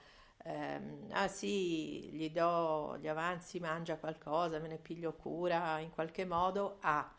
ehm, 0.44 1.08
ah 1.12 1.28
sì, 1.28 2.10
gli 2.12 2.30
do 2.30 2.96
gli 3.00 3.08
avanzi, 3.08 3.60
mangia 3.60 3.96
qualcosa, 3.96 4.58
me 4.58 4.68
ne 4.68 4.78
piglio 4.78 5.14
cura 5.14 5.78
in 5.80 5.90
qualche 5.90 6.24
modo, 6.24 6.78
a 6.80 7.14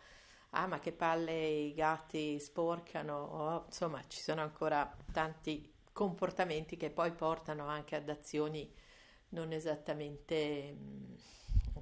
ah 0.52 0.68
ma 0.68 0.80
che 0.80 0.92
palle 0.94 1.34
i 1.48 1.74
gatti 1.74 2.40
sporcano, 2.40 3.14
oh, 3.18 3.64
insomma 3.66 4.02
ci 4.08 4.20
sono 4.22 4.42
ancora 4.42 4.96
tanti 5.12 5.74
comportamenti 5.92 6.78
che 6.78 6.90
poi 6.90 7.12
portano 7.12 7.68
anche 7.68 7.96
ad 7.96 8.10
azioni 8.10 8.74
non 9.30 9.52
esattamente... 9.52 10.74
Mm, 10.78 11.14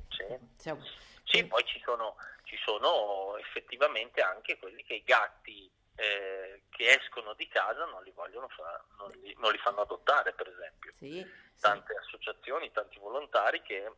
sì, 0.09 0.37
diciamo, 0.55 0.81
sì 1.23 1.45
poi 1.45 1.63
ci 1.65 1.79
sono, 1.83 2.15
ci 2.53 2.61
sono 2.63 3.35
effettivamente 3.37 4.21
anche 4.21 4.59
quelli 4.59 4.83
che 4.83 4.93
i 4.95 5.03
gatti 5.03 5.69
eh, 5.95 6.63
che 6.69 6.99
escono 6.99 7.33
di 7.33 7.47
casa 7.47 7.85
non 7.85 8.03
li 8.03 8.11
vogliono 8.11 8.47
fare, 8.49 8.83
non 8.97 9.09
li, 9.09 9.35
non 9.39 9.51
li 9.51 9.57
fanno 9.57 9.81
adottare 9.81 10.33
per 10.33 10.47
esempio. 10.47 10.93
Sì, 10.99 11.25
Tante 11.59 11.93
sì. 11.93 11.99
associazioni, 11.99 12.71
tanti 12.71 12.99
volontari 12.99 13.61
che 13.63 13.91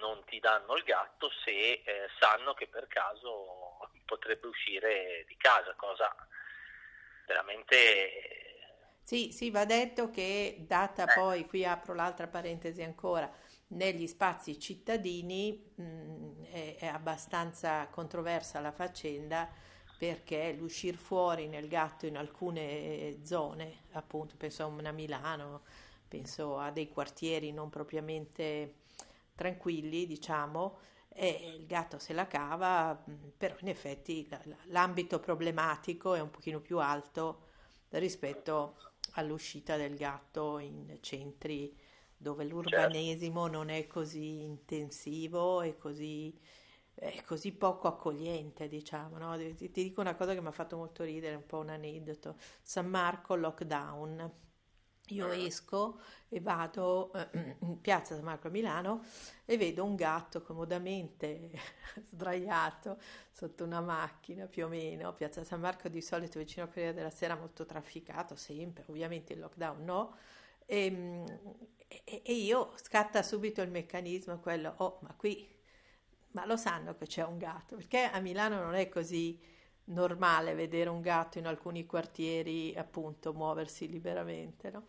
non 0.00 0.24
ti 0.24 0.40
danno 0.40 0.74
il 0.74 0.82
gatto 0.82 1.30
se 1.44 1.82
eh, 1.84 2.08
sanno 2.18 2.54
che 2.54 2.66
per 2.66 2.88
caso 2.88 3.88
potrebbe 4.04 4.48
uscire 4.48 5.24
di 5.28 5.36
casa, 5.36 5.74
cosa 5.74 6.12
veramente... 7.26 8.32
Sì, 9.02 9.30
sì, 9.30 9.50
va 9.50 9.64
detto 9.64 10.10
che 10.10 10.56
data 10.60 11.04
eh. 11.04 11.14
poi, 11.14 11.46
qui 11.46 11.64
apro 11.64 11.94
l'altra 11.94 12.26
parentesi 12.26 12.82
ancora, 12.82 13.30
negli 13.68 14.06
spazi 14.06 14.58
cittadini 14.58 15.72
mh, 15.74 15.82
mm, 15.82 16.42
è, 16.44 16.76
è 16.78 16.86
abbastanza 16.86 17.88
controversa 17.88 18.60
la 18.60 18.72
faccenda 18.72 19.48
perché 19.96 20.52
l'uscire 20.52 20.96
fuori 20.96 21.46
nel 21.46 21.68
gatto 21.68 22.06
in 22.06 22.16
alcune 22.16 23.18
zone, 23.22 23.84
appunto 23.92 24.34
penso 24.36 24.64
a 24.64 24.92
Milano, 24.92 25.62
penso 26.08 26.58
a 26.58 26.70
dei 26.70 26.88
quartieri 26.88 27.52
non 27.52 27.70
propriamente 27.70 28.74
tranquilli, 29.34 30.06
diciamo, 30.06 30.78
e 31.08 31.54
il 31.56 31.66
gatto 31.66 31.98
se 31.98 32.12
la 32.12 32.26
cava, 32.26 33.02
però 33.36 33.54
in 33.60 33.68
effetti 33.68 34.28
l'ambito 34.66 35.20
problematico 35.20 36.14
è 36.14 36.20
un 36.20 36.30
pochino 36.30 36.60
più 36.60 36.80
alto 36.80 37.52
rispetto 37.90 38.76
all'uscita 39.12 39.76
del 39.76 39.94
gatto 39.96 40.58
in 40.58 40.98
centri 41.00 41.74
dove 42.24 42.44
l'urbanesimo 42.44 43.42
certo. 43.42 43.56
non 43.56 43.68
è 43.68 43.86
così 43.86 44.42
intensivo 44.42 45.60
e 45.60 45.76
così 45.76 46.36
è 46.94 47.22
così 47.24 47.52
poco 47.52 47.88
accogliente, 47.88 48.68
diciamo. 48.68 49.18
No? 49.18 49.36
Ti, 49.36 49.54
ti, 49.54 49.82
dico 49.82 50.00
una 50.00 50.14
cosa 50.14 50.32
che 50.32 50.40
mi 50.40 50.46
ha 50.46 50.52
fatto 50.52 50.76
molto 50.76 51.02
ridere, 51.02 51.34
un 51.34 51.44
po' 51.44 51.58
un 51.58 51.68
aneddoto. 51.70 52.36
San 52.62 52.88
Marco 52.88 53.34
lockdown. 53.34 54.32
Io 55.08 55.30
esco 55.32 56.00
e 56.30 56.40
vado 56.40 57.12
eh, 57.12 57.56
in 57.60 57.78
piazza 57.82 58.14
San 58.14 58.24
Marco 58.24 58.46
a 58.46 58.50
Milano 58.50 59.04
e 59.44 59.58
vedo 59.58 59.84
un 59.84 59.96
gatto 59.96 60.40
comodamente 60.40 61.50
sdraiato 62.08 62.98
sotto 63.30 63.64
una 63.64 63.82
macchina 63.82 64.46
più 64.46 64.64
o 64.64 64.68
meno. 64.68 65.12
Piazza 65.12 65.44
San 65.44 65.60
Marco 65.60 65.88
di 65.88 66.00
solito 66.00 66.38
vicino 66.38 66.64
a 66.64 66.68
Corriere 66.68 66.94
della 66.94 67.10
Sera 67.10 67.36
molto 67.36 67.66
trafficato, 67.66 68.34
sempre, 68.34 68.84
ovviamente 68.86 69.34
il 69.34 69.40
lockdown 69.40 69.84
no. 69.84 70.16
Ehm, 70.66 71.26
e, 72.04 72.22
e 72.24 72.32
io 72.32 72.72
scatta 72.82 73.22
subito 73.22 73.62
il 73.62 73.70
meccanismo 73.70 74.40
quello, 74.40 74.74
oh 74.78 74.98
ma 75.02 75.14
qui 75.16 75.52
ma 76.32 76.44
lo 76.46 76.56
sanno 76.56 76.96
che 76.96 77.06
c'è 77.06 77.24
un 77.24 77.38
gatto, 77.38 77.76
perché 77.76 78.02
a 78.04 78.18
Milano 78.20 78.60
non 78.60 78.74
è 78.74 78.88
così 78.88 79.40
normale 79.84 80.54
vedere 80.54 80.90
un 80.90 81.00
gatto 81.00 81.38
in 81.38 81.46
alcuni 81.46 81.86
quartieri 81.86 82.74
appunto 82.76 83.32
muoversi 83.32 83.88
liberamente, 83.88 84.70
no? 84.70 84.86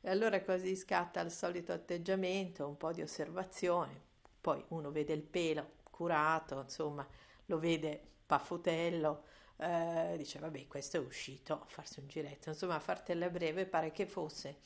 E 0.00 0.08
allora 0.10 0.42
così 0.42 0.74
scatta 0.76 1.20
il 1.20 1.30
solito 1.30 1.72
atteggiamento, 1.72 2.66
un 2.66 2.76
po' 2.76 2.92
di 2.92 3.02
osservazione, 3.02 4.00
poi 4.40 4.64
uno 4.68 4.90
vede 4.90 5.12
il 5.12 5.22
pelo 5.22 5.72
curato, 5.90 6.60
insomma, 6.60 7.06
lo 7.46 7.58
vede 7.58 8.00
paffutello, 8.26 9.24
eh, 9.58 10.14
dice 10.16 10.38
vabbè 10.38 10.66
questo 10.66 10.96
è 10.96 11.00
uscito 11.00 11.52
a 11.52 11.66
farsi 11.66 12.00
un 12.00 12.08
giretto, 12.08 12.48
insomma 12.48 12.76
a 12.76 12.80
fartela 12.80 13.28
breve 13.28 13.66
pare 13.66 13.92
che 13.92 14.06
fosse 14.06 14.58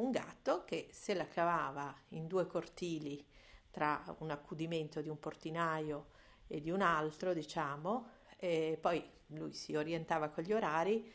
un 0.00 0.10
gatto 0.10 0.64
che 0.64 0.88
se 0.92 1.14
la 1.14 1.26
cavava 1.26 1.94
in 2.10 2.26
due 2.26 2.46
cortili 2.46 3.24
tra 3.70 4.02
un 4.18 4.30
accudimento 4.30 5.00
di 5.00 5.08
un 5.08 5.18
portinaio 5.18 6.08
e 6.46 6.60
di 6.60 6.70
un 6.70 6.80
altro, 6.80 7.32
diciamo, 7.32 8.08
e 8.36 8.78
poi 8.80 9.02
lui 9.28 9.52
si 9.52 9.76
orientava 9.76 10.28
con 10.30 10.42
gli 10.42 10.52
orari, 10.52 11.12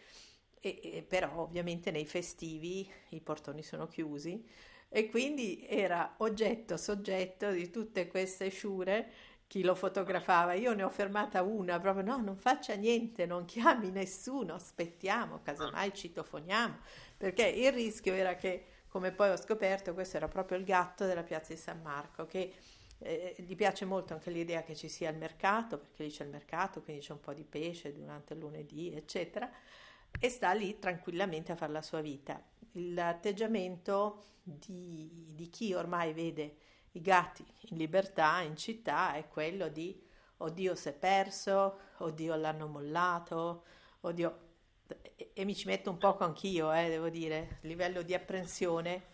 e, 0.59 0.79
e, 0.81 1.01
però 1.03 1.41
ovviamente 1.41 1.91
nei 1.91 2.05
festivi 2.05 2.89
i 3.09 3.21
portoni 3.21 3.61
sono 3.61 3.87
chiusi 3.87 4.47
e 4.87 5.09
quindi 5.09 5.65
era 5.67 6.15
oggetto, 6.19 6.77
soggetto 6.77 7.51
di 7.51 7.69
tutte 7.69 8.07
queste 8.07 8.49
sciure 8.49 9.11
chi 9.47 9.61
lo 9.61 9.75
fotografava. 9.75 10.53
Io 10.53 10.73
ne 10.73 10.83
ho 10.83 10.89
fermata 10.89 11.41
una, 11.43 11.79
proprio 11.79 12.03
no, 12.03 12.17
non 12.17 12.37
faccia 12.37 12.75
niente, 12.75 13.25
non 13.25 13.45
chiami 13.45 13.91
nessuno, 13.91 14.53
aspettiamo, 14.53 15.41
casomai 15.41 15.93
citofoniamo, 15.93 16.77
perché 17.17 17.45
il 17.45 17.71
rischio 17.71 18.13
era 18.13 18.35
che 18.35 18.65
come 18.95 19.11
poi 19.11 19.29
ho 19.29 19.35
scoperto, 19.35 19.93
questo 19.93 20.15
era 20.15 20.29
proprio 20.29 20.57
il 20.57 20.63
gatto 20.63 21.05
della 21.05 21.23
piazza 21.23 21.51
di 21.51 21.59
San 21.59 21.81
Marco, 21.81 22.25
che 22.25 22.53
eh, 22.99 23.35
gli 23.39 23.53
piace 23.53 23.83
molto 23.83 24.13
anche 24.13 24.31
l'idea 24.31 24.63
che 24.63 24.73
ci 24.73 24.87
sia 24.87 25.09
il 25.09 25.17
mercato, 25.17 25.77
perché 25.77 26.03
lì 26.03 26.09
c'è 26.09 26.23
il 26.23 26.29
mercato, 26.29 26.81
quindi 26.81 27.01
c'è 27.01 27.11
un 27.11 27.19
po' 27.19 27.33
di 27.33 27.43
pesce 27.43 27.91
durante 27.91 28.35
il 28.35 28.39
lunedì, 28.39 28.95
eccetera, 28.95 29.51
e 30.17 30.29
sta 30.29 30.53
lì 30.53 30.79
tranquillamente 30.79 31.51
a 31.51 31.57
fare 31.57 31.73
la 31.73 31.81
sua 31.81 31.99
vita. 31.99 32.41
L'atteggiamento 32.71 34.23
di, 34.41 35.33
di 35.33 35.49
chi 35.49 35.73
ormai 35.73 36.13
vede 36.13 36.55
i 36.91 37.01
gatti 37.01 37.45
in 37.71 37.75
libertà 37.75 38.39
in 38.43 38.55
città 38.55 39.15
è 39.15 39.27
quello 39.27 39.67
di 39.67 40.01
oddio 40.37 40.73
si 40.73 40.87
è 40.87 40.93
perso, 40.93 41.79
oddio 41.97 42.33
l'hanno 42.35 42.67
mollato, 42.67 43.65
oddio... 43.99 44.43
E, 45.33 45.45
mi 45.45 45.55
ci 45.55 45.67
metto 45.67 45.89
un 45.89 45.97
poco 45.97 46.23
anch'io, 46.23 46.71
eh, 46.71 46.87
devo 46.89 47.09
dire, 47.09 47.59
a 47.63 47.67
livello 47.67 48.01
di 48.01 48.13
apprensione 48.13 49.13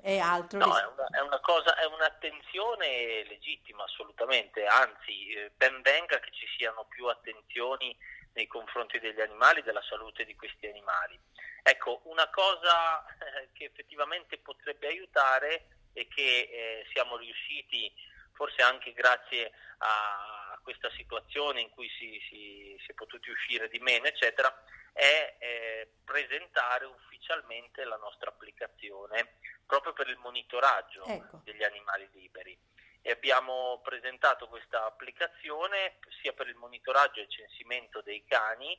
è 0.00 0.18
altro. 0.18 0.58
No, 0.58 0.66
ris- 0.66 0.80
è, 0.80 0.86
una, 0.86 1.06
è, 1.10 1.20
una, 1.20 1.40
cosa, 1.40 1.74
è 1.76 1.84
un'attenzione 1.84 3.24
legittima 3.24 3.84
assolutamente, 3.84 4.64
anzi 4.66 5.32
eh, 5.32 5.50
ben 5.56 5.80
venga 5.82 6.20
che 6.20 6.30
ci 6.32 6.46
siano 6.56 6.84
più 6.84 7.06
attenzioni 7.06 7.96
nei 8.34 8.46
confronti 8.46 9.00
degli 9.00 9.20
animali, 9.20 9.62
della 9.62 9.82
salute 9.82 10.24
di 10.24 10.36
questi 10.36 10.66
animali. 10.66 11.18
Ecco, 11.62 12.02
una 12.04 12.28
cosa 12.30 13.04
eh, 13.04 13.48
che 13.52 13.64
effettivamente 13.64 14.38
potrebbe 14.38 14.86
aiutare 14.86 15.88
e 15.92 16.06
che 16.06 16.22
eh, 16.22 16.86
siamo 16.92 17.16
riusciti, 17.16 17.92
forse 18.32 18.62
anche 18.62 18.92
grazie 18.92 19.50
a 19.78 20.45
questa 20.66 20.90
situazione 20.96 21.60
in 21.60 21.70
cui 21.70 21.88
si, 21.90 22.20
si, 22.28 22.76
si 22.84 22.90
è 22.90 22.94
potuti 22.94 23.30
uscire 23.30 23.68
di 23.68 23.78
meno, 23.78 24.06
eccetera, 24.06 24.52
è 24.92 25.36
eh, 25.38 25.88
presentare 26.04 26.86
ufficialmente 26.86 27.84
la 27.84 27.96
nostra 27.98 28.30
applicazione 28.30 29.36
proprio 29.64 29.92
per 29.92 30.08
il 30.08 30.16
monitoraggio 30.16 31.04
ecco. 31.04 31.40
degli 31.44 31.62
animali 31.62 32.08
liberi. 32.14 32.58
E 33.00 33.12
abbiamo 33.12 33.80
presentato 33.84 34.48
questa 34.48 34.86
applicazione 34.86 35.98
sia 36.20 36.32
per 36.32 36.48
il 36.48 36.56
monitoraggio 36.56 37.20
e 37.20 37.22
il 37.22 37.30
censimento 37.30 38.02
dei 38.02 38.24
cani 38.24 38.76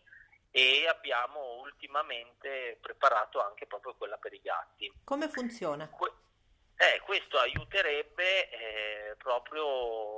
e 0.51 0.87
abbiamo 0.89 1.61
ultimamente 1.61 2.79
preparato 2.81 3.41
anche 3.41 3.65
proprio 3.65 3.95
quella 3.95 4.17
per 4.17 4.33
i 4.33 4.41
gatti. 4.41 4.91
Come 5.05 5.29
funziona? 5.29 5.87
Que- 5.87 6.11
eh, 6.75 6.99
questo 7.05 7.39
aiuterebbe 7.39 8.49
eh, 8.49 9.15
proprio 9.17 10.16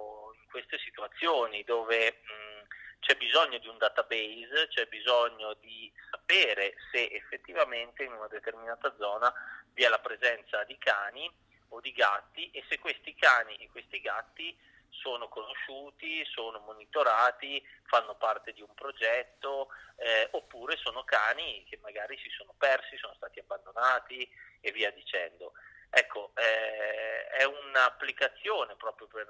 queste 0.49 0.77
situazioni 0.79 1.63
dove 1.63 2.21
mh, 2.21 2.67
c'è 2.99 3.15
bisogno 3.15 3.57
di 3.59 3.67
un 3.67 3.77
database, 3.77 4.67
c'è 4.69 4.87
bisogno 4.87 5.53
di 5.55 5.91
sapere 6.11 6.75
se 6.91 7.05
effettivamente 7.11 8.03
in 8.03 8.11
una 8.11 8.27
determinata 8.27 8.93
zona 8.97 9.33
vi 9.73 9.83
è 9.83 9.87
la 9.87 9.99
presenza 9.99 10.63
di 10.65 10.77
cani 10.77 11.31
o 11.69 11.79
di 11.79 11.91
gatti 11.93 12.49
e 12.51 12.63
se 12.67 12.79
questi 12.79 13.15
cani 13.15 13.55
e 13.55 13.69
questi 13.69 14.01
gatti 14.01 14.57
sono 14.89 15.27
conosciuti, 15.29 16.25
sono 16.25 16.59
monitorati, 16.59 17.63
fanno 17.85 18.15
parte 18.15 18.51
di 18.53 18.61
un 18.61 18.73
progetto 18.73 19.69
eh, 19.95 20.27
oppure 20.31 20.75
sono 20.77 21.03
cani 21.03 21.63
che 21.69 21.77
magari 21.81 22.17
si 22.17 22.29
sono 22.29 22.53
persi, 22.57 22.97
sono 22.97 23.13
stati 23.15 23.39
abbandonati 23.39 24.29
e 24.59 24.71
via 24.71 24.91
dicendo. 24.91 25.53
Ecco, 25.89 26.31
eh, 26.35 27.27
è 27.27 27.43
un'applicazione 27.43 28.75
proprio 28.75 29.07
per, 29.07 29.27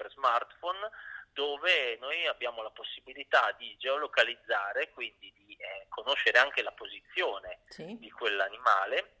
per, 0.00 0.10
smartphone 0.10 0.90
dove 1.32 1.96
noi 2.00 2.26
abbiamo 2.26 2.62
la 2.62 2.70
possibilità 2.70 3.54
di 3.58 3.76
geolocalizzare, 3.78 4.90
quindi 4.90 5.32
di 5.32 5.54
eh, 5.54 5.86
conoscere 5.88 6.38
anche 6.38 6.62
la 6.62 6.72
posizione 6.72 7.60
sì. 7.68 7.98
di 7.98 8.10
quell'animale, 8.10 9.12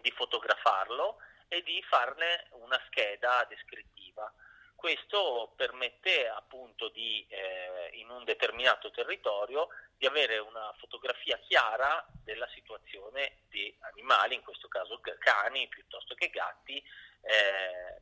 di 0.00 0.10
fotografarlo 0.10 1.18
e 1.48 1.62
di 1.62 1.82
farne 1.82 2.48
una 2.52 2.80
scheda 2.86 3.44
descrittiva. 3.48 4.32
Questo 4.74 5.52
permette 5.56 6.28
appunto 6.28 6.88
di, 6.88 7.26
eh, 7.28 7.90
in 7.94 8.10
un 8.10 8.24
determinato 8.24 8.90
territorio, 8.90 9.68
di 9.96 10.06
avere 10.06 10.38
una 10.38 10.72
fotografia 10.78 11.36
chiara 11.38 12.06
della 12.22 12.48
situazione 12.48 13.38
di 13.48 13.76
animali, 13.80 14.36
in 14.36 14.42
questo 14.42 14.68
caso 14.68 15.00
cani 15.00 15.66
piuttosto 15.66 16.14
che 16.14 16.30
gatti, 16.30 16.82
eh, 17.22 18.00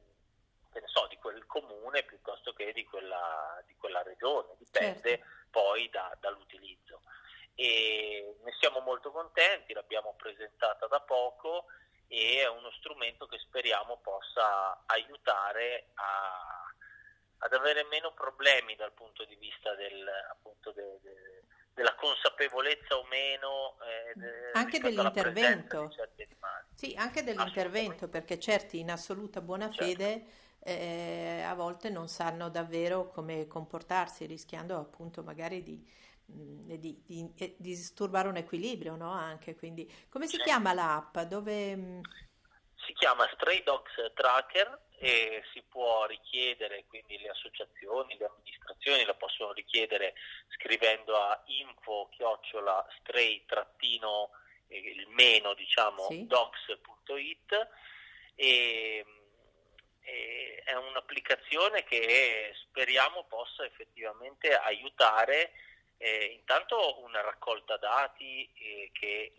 che 0.77 0.83
ne 0.83 0.89
so, 0.89 1.07
di 1.09 1.17
quel 1.17 1.47
comune 1.47 2.03
piuttosto 2.03 2.53
che 2.53 2.73
di 2.73 2.85
quella, 2.85 3.63
di 3.67 3.75
quella 3.77 4.03
regione, 4.03 4.55
dipende 4.59 5.09
certo. 5.09 5.27
poi 5.51 5.89
da, 5.89 6.15
dall'utilizzo. 6.21 7.01
E 7.55 8.37
ne 8.43 8.53
siamo 8.61 8.81
molto 8.81 9.11
contenti, 9.11 9.73
l'abbiamo 9.73 10.15
presentata 10.17 10.87
da 10.87 11.01
poco 11.01 11.65
e 12.09 12.41
è 12.43 12.49
uno 12.49 12.71
strumento 12.73 13.27
che 13.27 13.39
speriamo 13.39 13.99
possa 13.99 14.83
aiutare 14.87 15.89
a 15.95 16.57
ad 17.39 17.53
avere 17.53 17.85
meno 17.85 18.13
problemi 18.15 18.77
dal 18.77 18.93
punto 18.93 19.25
di 19.27 19.37
vista 19.37 19.75
del, 19.75 20.09
appunto 20.31 20.73
de, 20.73 20.99
de, 21.03 21.43
della 21.75 21.95
consapevolezza 21.95 22.97
o 22.97 23.05
meno 23.05 23.77
eh, 23.83 24.19
de, 24.19 24.51
anche 24.55 24.79
dell'intervento 24.79 25.91
di 26.15 26.27
sì 26.75 26.95
anche 26.97 27.23
dell'intervento 27.23 28.09
perché 28.09 28.39
certi 28.39 28.79
in 28.79 28.91
assoluta 28.91 29.43
buona 29.43 29.69
certo. 29.71 29.85
fede 29.85 30.27
eh, 30.67 31.43
a 31.43 31.55
volte 31.55 31.91
non 31.91 32.09
sanno 32.09 32.49
davvero 32.49 33.09
come 33.09 33.47
comportarsi 33.47 34.27
rischiando 34.27 34.77
appunto 34.77 35.23
magari 35.23 35.63
di, 35.63 35.89
mm, 36.33 36.73
di, 36.75 37.03
di, 37.07 37.33
di 37.35 37.55
disturbare 37.57 38.29
un 38.29 38.37
equilibrio 38.37 38.97
no? 38.97 39.11
anche 39.11 39.55
quindi 39.55 39.91
come 40.09 40.27
si 40.27 40.37
certo. 40.37 40.51
chiama 40.51 40.73
l'app 40.73 41.19
dove 41.21 41.77
mm? 41.77 42.01
si 42.85 42.93
chiama 42.95 43.29
Stray 43.33 43.63
Dogs 43.63 43.93
Tracker 44.15 44.85
e 44.99 45.43
si 45.53 45.63
può 45.69 46.07
richiedere, 46.07 46.85
quindi 46.87 47.19
le 47.19 47.29
associazioni, 47.29 48.17
le 48.17 48.27
amministrazioni 48.27 49.05
la 49.05 49.15
possono 49.15 49.53
richiedere 49.53 50.15
scrivendo 50.57 51.15
a 51.17 51.43
info 51.47 52.09
chiocciola 52.13 52.87
stray 53.01 53.45
trattino 53.45 54.31
eh, 54.69 54.79
il 54.79 55.07
meno 55.09 55.53
diciamo 55.55 56.07
sì. 56.09 56.27
docs.it 56.27 57.69
e, 58.35 59.05
e 60.07 60.63
è 60.65 60.75
un'applicazione 60.75 61.83
che 61.83 62.53
speriamo 62.55 63.25
possa 63.25 63.65
effettivamente 63.65 64.55
aiutare 64.55 65.51
eh, 65.99 66.37
intanto 66.39 67.03
una 67.03 67.21
raccolta 67.23 67.77
dati 67.77 68.49
eh, 68.55 68.91
che 68.93 69.33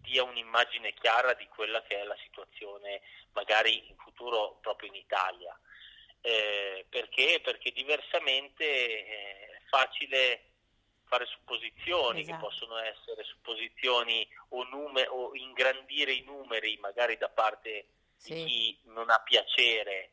dia 0.00 0.22
un'immagine 0.22 0.94
chiara 0.94 1.34
di 1.34 1.46
quella 1.48 1.82
che 1.82 2.00
è 2.00 2.04
la 2.04 2.16
situazione 2.22 3.00
magari 3.32 3.88
in 3.88 3.96
futuro 3.96 4.58
proprio 4.60 4.88
in 4.88 4.96
Italia. 4.96 5.58
Eh, 6.20 6.86
perché? 6.88 7.40
Perché 7.42 7.72
diversamente 7.72 8.64
eh, 8.64 9.50
è 9.56 9.60
facile 9.68 10.44
fare 11.04 11.26
supposizioni 11.26 12.20
esatto. 12.20 12.36
che 12.36 12.42
possono 12.42 12.76
essere 12.78 13.24
supposizioni 13.24 14.28
o, 14.50 14.62
nume- 14.64 15.08
o, 15.08 15.34
ingrandire 15.34 16.12
i 16.12 16.22
numeri 16.22 16.76
magari 16.78 17.16
da 17.16 17.28
parte 17.28 17.86
sì. 18.20 18.34
di 18.34 18.44
chi 18.44 18.78
non 18.84 19.10
ha 19.10 19.18
piacere 19.20 20.12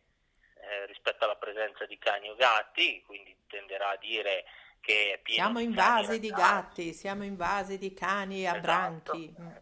eh, 0.62 0.86
rispetto 0.88 1.26
alla 1.26 1.36
presenza 1.36 1.86
di 1.86 1.98
cani 1.98 2.30
o 2.30 2.36
gatti, 2.36 3.04
quindi 3.06 3.36
tenderà 3.48 3.90
a 3.90 3.98
dire 3.98 4.46
che 4.80 5.14
è 5.14 5.18
pieno 5.20 5.44
siamo 5.44 5.60
invasi 5.60 6.20
di 6.20 6.30
gatti, 6.30 6.94
siamo 6.94 7.24
invasi 7.24 7.78
di 7.78 7.94
cani 7.94 8.46
esatto. 8.46 8.62
branchi. 8.62 9.36
Mm 9.40 9.56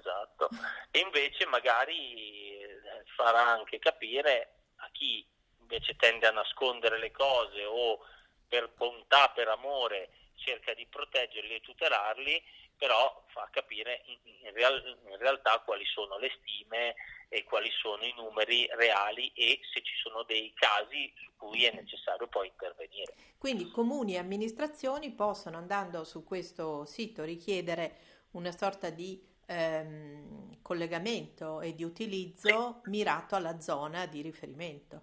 esatto. 0.00 0.48
E 0.90 0.98
invece 0.98 1.46
magari 1.46 2.58
eh, 2.58 2.80
farà 3.14 3.46
anche 3.46 3.78
capire 3.78 4.54
a 4.76 4.88
chi 4.92 5.24
invece 5.60 5.94
tende 5.96 6.26
a 6.26 6.32
nascondere 6.32 6.98
le 6.98 7.12
cose 7.12 7.64
o 7.64 8.00
per 8.48 8.72
bontà, 8.76 9.30
per 9.30 9.48
amore 9.48 10.10
cerca 10.34 10.74
di 10.74 10.86
proteggerli 10.86 11.54
e 11.54 11.60
tutelarli, 11.60 12.42
però 12.80 13.22
fa 13.26 13.46
capire 13.52 14.00
in, 14.06 14.18
in, 14.24 14.54
real, 14.54 14.98
in, 15.04 15.18
realtà 15.18 15.60
quali 15.60 15.84
sono 15.84 16.16
le 16.16 16.32
stime 16.40 16.94
e 17.28 17.44
quali 17.44 17.70
sono 17.70 18.02
i 18.04 18.14
numeri 18.16 18.66
reali 18.72 19.30
e 19.34 19.60
se 19.70 19.82
ci 19.82 19.94
sono 20.02 20.22
dei 20.22 20.50
casi 20.54 21.12
su 21.14 21.30
cui 21.36 21.66
è 21.66 21.74
necessario 21.74 22.26
poi 22.26 22.48
intervenire. 22.48 23.12
Quindi 23.36 23.70
comuni 23.70 24.14
e 24.14 24.18
amministrazioni 24.18 25.12
possono 25.12 25.58
andando 25.58 26.04
su 26.04 26.24
questo 26.24 26.86
sito 26.86 27.22
richiedere 27.22 27.98
una 28.30 28.50
sorta 28.50 28.88
di 28.88 29.22
ehm, 29.44 30.62
collegamento 30.62 31.60
e 31.60 31.74
di 31.74 31.84
utilizzo 31.84 32.80
sì. 32.82 32.88
mirato 32.88 33.34
alla 33.34 33.60
zona 33.60 34.06
di 34.06 34.22
riferimento. 34.22 35.02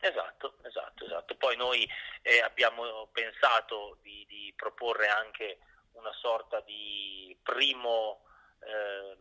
Esatto, 0.00 0.54
esatto, 0.62 1.04
esatto. 1.04 1.36
Poi 1.36 1.54
noi 1.56 1.86
eh, 2.22 2.40
abbiamo 2.40 3.08
pensato 3.12 3.98
di, 4.00 4.24
di, 4.26 4.52
proporre 4.56 5.08
anche 5.08 5.58
una 5.98 6.12
sorta 6.12 6.60
di 6.60 7.36
primo, 7.42 8.22
eh, 8.60 9.16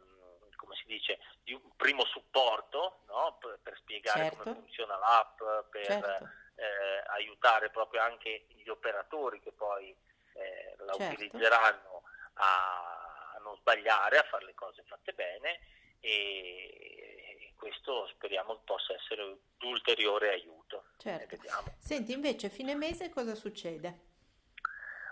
come 0.56 0.76
si 0.76 0.86
dice, 0.86 1.20
di 1.44 1.54
un 1.54 1.76
primo 1.76 2.06
supporto 2.06 3.02
no? 3.08 3.38
per, 3.40 3.60
per, 3.62 3.78
spiegare 3.78 4.30
certo. 4.30 4.44
come 4.44 4.56
funziona 4.56 4.98
l'app, 4.98 5.38
per 5.70 5.86
certo. 5.86 6.30
eh, 6.56 7.04
aiutare 7.08 7.70
proprio 7.70 8.02
anche 8.02 8.46
gli 8.50 8.70
operatori 8.70 9.40
che 9.40 9.52
poi 9.52 9.96
eh, 10.34 10.76
la 10.80 10.94
certo. 10.94 11.13
utilizzeranno 11.13 12.04
a 12.34 13.38
non 13.42 13.56
sbagliare, 13.58 14.18
a 14.18 14.24
fare 14.24 14.46
le 14.46 14.54
cose 14.54 14.84
fatte 14.86 15.13
bene 15.13 15.60
e 16.00 17.54
questo 17.58 18.08
speriamo 18.08 18.62
possa 18.63 18.94
essere 18.94 19.40
d'ulteriore 19.58 20.30
aiuto. 20.30 20.86
Certo. 20.98 21.38
Senti, 21.80 22.12
invece, 22.13 22.50
fine 22.50 22.76
mese 22.76 23.10
cosa 23.10 23.36
succede? 23.36 24.06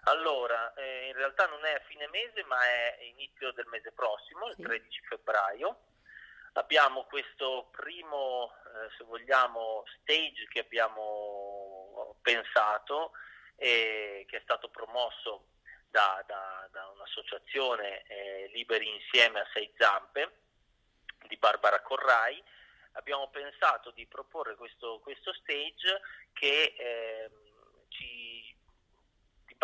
Allora, 0.07 0.73
eh, 0.75 1.07
in 1.07 1.13
realtà 1.13 1.47
non 1.47 1.65
è 1.65 1.73
a 1.73 1.83
fine 1.87 2.07
mese, 2.09 2.43
ma 2.43 2.61
è 2.63 2.97
inizio 3.01 3.51
del 3.53 3.65
mese 3.67 3.91
prossimo, 3.91 4.51
sì. 4.53 4.61
il 4.61 4.67
13 4.67 5.01
febbraio. 5.07 5.79
Abbiamo 6.53 7.05
questo 7.05 7.69
primo, 7.71 8.53
eh, 8.53 8.95
se 8.97 9.03
vogliamo, 9.03 9.83
stage 10.01 10.47
che 10.47 10.59
abbiamo 10.59 12.17
pensato 12.21 13.11
e 13.55 14.25
che 14.27 14.37
è 14.37 14.41
stato 14.41 14.69
promosso 14.69 15.47
da, 15.89 16.23
da, 16.27 16.67
da 16.71 16.87
un'associazione 16.89 18.03
eh, 18.03 18.49
Liberi 18.53 18.87
Insieme 18.87 19.39
a 19.39 19.47
Sei 19.53 19.73
Zampe 19.77 20.31
di 21.27 21.37
Barbara 21.37 21.81
Corrai. 21.81 22.41
Abbiamo 22.93 23.29
pensato 23.29 23.89
di 23.91 24.05
proporre 24.05 24.55
questo, 24.55 24.99
questo 24.99 25.33
stage 25.33 26.01
che 26.31 26.75
eh, 26.77 27.29
di 27.43 27.44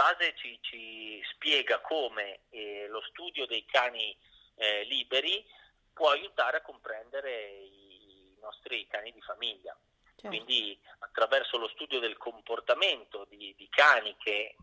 base 0.01 0.33
ci, 0.35 0.57
ci 0.61 1.21
spiega 1.33 1.79
come 1.79 2.41
eh, 2.49 2.87
lo 2.89 3.01
studio 3.01 3.45
dei 3.45 3.65
cani 3.65 4.17
eh, 4.55 4.83
liberi 4.85 5.45
può 5.93 6.09
aiutare 6.09 6.57
a 6.57 6.61
comprendere 6.61 7.49
i 7.49 8.35
nostri 8.41 8.87
cani 8.87 9.11
di 9.11 9.21
famiglia. 9.21 9.77
Certo. 10.15 10.27
Quindi 10.27 10.79
attraverso 10.99 11.57
lo 11.57 11.67
studio 11.69 11.99
del 11.99 12.17
comportamento 12.17 13.25
di, 13.29 13.53
di 13.55 13.69
cani 13.69 14.15
che 14.17 14.55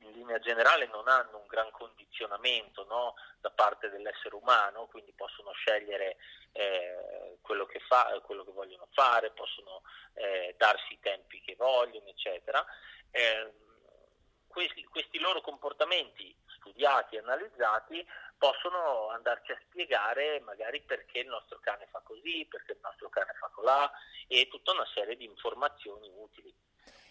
in 0.00 0.12
linea 0.12 0.38
generale 0.38 0.86
non 0.86 1.08
hanno 1.08 1.38
un 1.38 1.46
gran 1.46 1.70
condizionamento 1.72 2.84
no, 2.84 3.14
da 3.40 3.50
parte 3.50 3.90
dell'essere 3.90 4.36
umano, 4.36 4.86
quindi 4.86 5.12
possono 5.12 5.50
scegliere 5.52 6.16
eh, 6.52 7.38
quello, 7.40 7.66
che 7.66 7.80
fa, 7.80 8.20
quello, 8.22 8.44
che 8.44 8.52
vogliono 8.52 8.86
fare, 8.92 9.32
possono 9.32 9.82
eh, 10.14 10.54
darsi 10.56 10.92
i 10.92 11.00
tempi 11.00 11.40
che 11.40 11.56
vogliono, 11.56 12.06
eccetera. 12.06 12.64
Eh, 13.10 13.52
questi, 14.56 14.82
questi 14.84 15.18
loro 15.18 15.42
comportamenti 15.42 16.34
studiati 16.56 17.16
e 17.16 17.18
analizzati 17.18 18.02
possono 18.38 19.10
andarci 19.10 19.52
a 19.52 19.60
spiegare 19.68 20.40
magari 20.40 20.80
perché 20.80 21.18
il 21.18 21.26
nostro 21.26 21.58
cane 21.60 21.86
fa 21.90 22.00
così, 22.02 22.46
perché 22.48 22.72
il 22.72 22.78
nostro 22.82 23.10
cane 23.10 23.34
fa 23.38 23.50
colà 23.52 23.90
e 24.26 24.48
tutta 24.48 24.72
una 24.72 24.86
serie 24.94 25.14
di 25.14 25.26
informazioni 25.26 26.10
utili. 26.16 26.54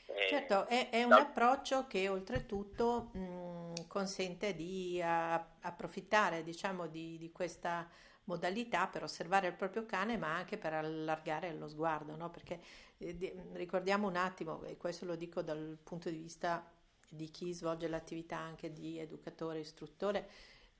Eh, 0.08 0.28
certo, 0.28 0.66
è, 0.66 0.90
è 0.90 1.04
un 1.04 1.14
approccio 1.14 1.86
che 1.86 2.10
oltretutto 2.10 3.12
mh, 3.14 3.88
consente 3.88 4.56
di 4.56 5.00
a, 5.04 5.36
approfittare 5.62 6.42
diciamo, 6.42 6.88
di, 6.88 7.20
di, 7.20 7.32
questa 7.32 7.88
modalità 8.24 8.88
per 8.88 9.04
osservare 9.04 9.48
il 9.48 9.54
proprio 9.54 9.86
cane 9.86 10.18
ma 10.18 10.34
anche 10.34 10.58
per 10.58 10.74
allargare 10.74 11.54
lo 11.54 11.68
sguardo, 11.68 12.16
no? 12.16 12.32
perché 12.32 12.60
eh, 12.98 13.16
di, 13.16 13.32
ricordiamo 13.54 14.08
un 14.08 14.16
attimo, 14.16 14.64
e 14.64 14.78
questo 14.78 15.06
lo 15.06 15.16
dico 15.16 15.44
dal 15.44 15.78
punto 15.84 16.10
di 16.10 16.18
vista 16.18 16.75
di 17.16 17.32
chi 17.32 17.54
svolge 17.54 17.88
l'attività 17.88 18.38
anche 18.38 18.72
di 18.72 19.00
educatore, 19.00 19.60
istruttore, 19.60 20.30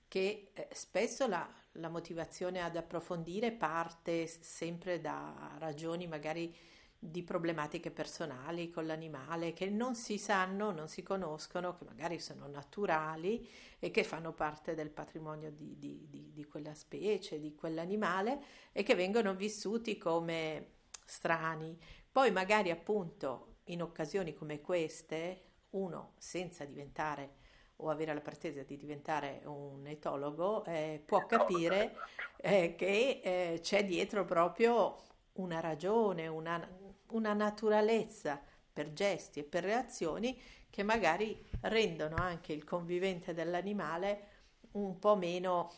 che 0.08 0.52
eh, 0.54 0.68
spesso 0.72 1.28
la, 1.28 1.48
la 1.74 1.90
motivazione 1.90 2.62
ad 2.62 2.76
approfondire 2.76 3.52
parte 3.52 4.28
sempre 4.28 5.02
da 5.02 5.56
ragioni 5.58 6.08
magari 6.08 6.56
di 6.98 7.24
problematiche 7.24 7.92
personali 7.92 8.70
con 8.70 8.86
l'animale 8.86 9.54
che 9.54 9.70
non 9.70 9.96
si 9.96 10.18
sanno, 10.18 10.72
non 10.72 10.88
si 10.88 11.04
conoscono, 11.04 11.76
che 11.78 11.86
magari 11.86 12.20
sono 12.20 12.48
naturali 12.48 13.48
e 13.80 13.92
che 13.92 14.04
fanno 14.04 14.34
parte 14.34 14.74
del 14.74 14.90
patrimonio 14.90 15.52
di, 15.52 15.78
di, 15.78 16.08
di, 16.10 16.32
di 16.34 16.46
quella 16.46 16.74
specie, 16.74 17.40
di 17.40 17.54
quell'animale 17.54 18.44
e 18.72 18.84
che 18.84 18.96
vengono 18.96 19.36
vissuti 19.36 19.98
come 19.98 20.74
strani. 21.06 21.78
Poi 22.12 22.32
magari 22.32 22.72
appunto 22.72 23.58
in 23.66 23.82
occasioni 23.82 24.34
come 24.34 24.62
queste 24.62 25.42
uno 25.76 26.14
senza 26.18 26.66
diventare 26.66 27.44
o 27.78 27.90
avere 27.90 28.14
la 28.14 28.22
pretesa 28.22 28.64
di 28.64 28.78
diventare 28.78 29.42
un 29.46 29.86
etologo 29.86 30.64
eh, 30.66 31.02
può 31.06 31.26
capire 31.26 31.96
eh, 32.38 32.76
che 32.76 33.22
eh, 33.24 33.60
c'è 33.62 33.84
dietro 33.84 34.24
proprio 34.24 35.04
una 35.34 35.60
ragione, 35.60 36.28
una, 36.28 36.66
una 37.08 37.34
naturalezza 37.34 38.42
per 38.72 38.94
gesti 38.94 39.40
e 39.40 39.44
per 39.44 39.64
reazioni 39.64 40.40
che 40.70 40.84
magari 40.84 41.42
rendono 41.62 42.16
anche 42.18 42.54
il 42.54 42.64
convivente 42.64 43.34
dell'animale 43.34 44.28
un 44.72 45.00
po' 45.00 45.16
meno 45.16 45.72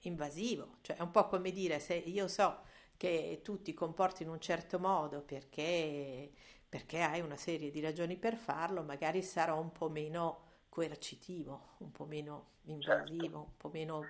invasivo, 0.00 0.76
cioè 0.80 0.96
è 0.96 1.02
un 1.02 1.10
po' 1.10 1.26
come 1.28 1.50
dire 1.50 1.78
se 1.78 1.94
io 1.94 2.26
so 2.28 2.62
che 2.96 3.40
tu 3.42 3.60
ti 3.62 3.74
comporti 3.74 4.22
in 4.22 4.28
un 4.28 4.40
certo 4.40 4.78
modo 4.78 5.22
perché, 5.22 6.30
perché 6.70 7.02
hai 7.02 7.20
una 7.20 7.36
serie 7.36 7.70
di 7.70 7.80
ragioni 7.80 8.16
per 8.16 8.36
farlo, 8.36 8.82
magari 8.82 9.22
sarò 9.22 9.58
un 9.58 9.72
po' 9.72 9.90
meno 9.90 10.46
coercitivo, 10.68 11.74
un 11.78 11.90
po' 11.90 12.04
meno 12.04 12.52
invasivo, 12.66 13.22
certo. 13.22 13.38
un 13.38 13.56
po' 13.56 13.70
meno 13.70 14.08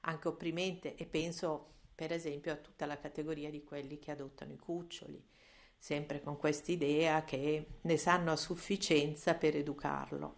anche 0.00 0.28
opprimente 0.28 0.94
e 0.96 1.04
penso 1.04 1.74
per 1.94 2.10
esempio 2.10 2.52
a 2.52 2.56
tutta 2.56 2.86
la 2.86 2.98
categoria 2.98 3.50
di 3.50 3.62
quelli 3.62 3.98
che 3.98 4.10
adottano 4.10 4.52
i 4.52 4.56
cuccioli 4.56 5.22
sempre 5.80 6.20
con 6.20 6.36
quest'idea 6.36 7.24
che 7.24 7.66
ne 7.80 7.96
sanno 7.96 8.32
a 8.32 8.36
sufficienza 8.36 9.34
per 9.34 9.56
educarlo. 9.56 10.36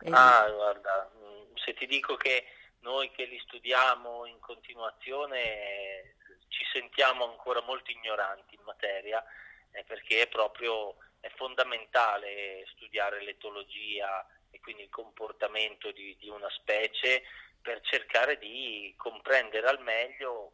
E... 0.00 0.10
Ah, 0.12 0.48
guarda, 0.48 1.10
mm, 1.16 1.54
se 1.56 1.74
ti 1.74 1.86
dico 1.86 2.16
che 2.16 2.44
noi 2.80 3.10
che 3.10 3.24
li 3.24 3.38
studiamo 3.40 4.26
in 4.26 4.38
continuazione 4.38 6.14
ci 6.48 6.64
sentiamo 6.72 7.28
ancora 7.28 7.60
molto 7.62 7.90
ignoranti 7.90 8.54
in 8.54 8.62
materia, 8.62 9.22
eh, 9.72 9.84
perché 9.84 10.22
è 10.22 10.28
proprio 10.28 10.96
è 11.20 11.28
fondamentale 11.36 12.64
studiare 12.68 13.22
l'etologia 13.22 14.26
e 14.50 14.58
quindi 14.60 14.82
il 14.82 14.88
comportamento 14.90 15.90
di, 15.92 16.16
di 16.18 16.28
una 16.28 16.48
specie 16.50 17.22
per 17.60 17.80
cercare 17.82 18.38
di 18.38 18.92
comprendere 18.96 19.68
al 19.68 19.80
meglio 19.82 20.52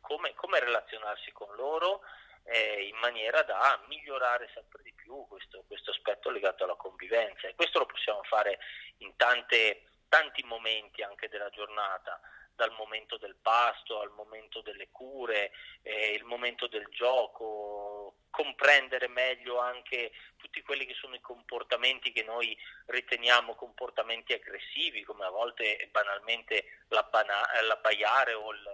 come, 0.00 0.34
come 0.34 0.60
relazionarsi 0.60 1.30
con 1.32 1.54
loro 1.54 2.00
eh, 2.44 2.86
in 2.86 2.96
maniera 2.96 3.42
da 3.42 3.80
migliorare 3.86 4.50
sempre 4.54 4.82
di 4.82 4.92
più 4.92 5.26
questo, 5.28 5.62
questo, 5.66 5.90
aspetto 5.90 6.30
legato 6.30 6.64
alla 6.64 6.74
convivenza. 6.74 7.46
E 7.46 7.54
questo 7.54 7.78
lo 7.78 7.86
possiamo 7.86 8.22
fare 8.24 8.58
in 8.98 9.14
tante, 9.16 9.82
tanti 10.08 10.42
momenti 10.44 11.02
anche 11.02 11.28
della 11.28 11.50
giornata 11.50 12.20
dal 12.54 12.72
momento 12.72 13.16
del 13.16 13.36
pasto 13.40 14.00
al 14.00 14.10
momento 14.10 14.60
delle 14.60 14.88
cure, 14.90 15.52
eh, 15.82 16.12
il 16.12 16.24
momento 16.24 16.66
del 16.66 16.86
gioco, 16.90 17.91
comprendere 18.30 19.08
meglio 19.08 19.58
anche 19.58 20.10
tutti 20.36 20.62
quelli 20.62 20.86
che 20.86 20.94
sono 20.94 21.14
i 21.14 21.20
comportamenti 21.20 22.12
che 22.12 22.22
noi 22.22 22.56
riteniamo 22.86 23.54
comportamenti 23.54 24.32
aggressivi, 24.32 25.04
come 25.04 25.24
a 25.26 25.30
volte 25.30 25.88
banalmente 25.90 26.84
l'abbaiare 26.88 28.32
o 28.32 28.52
il, 28.52 28.68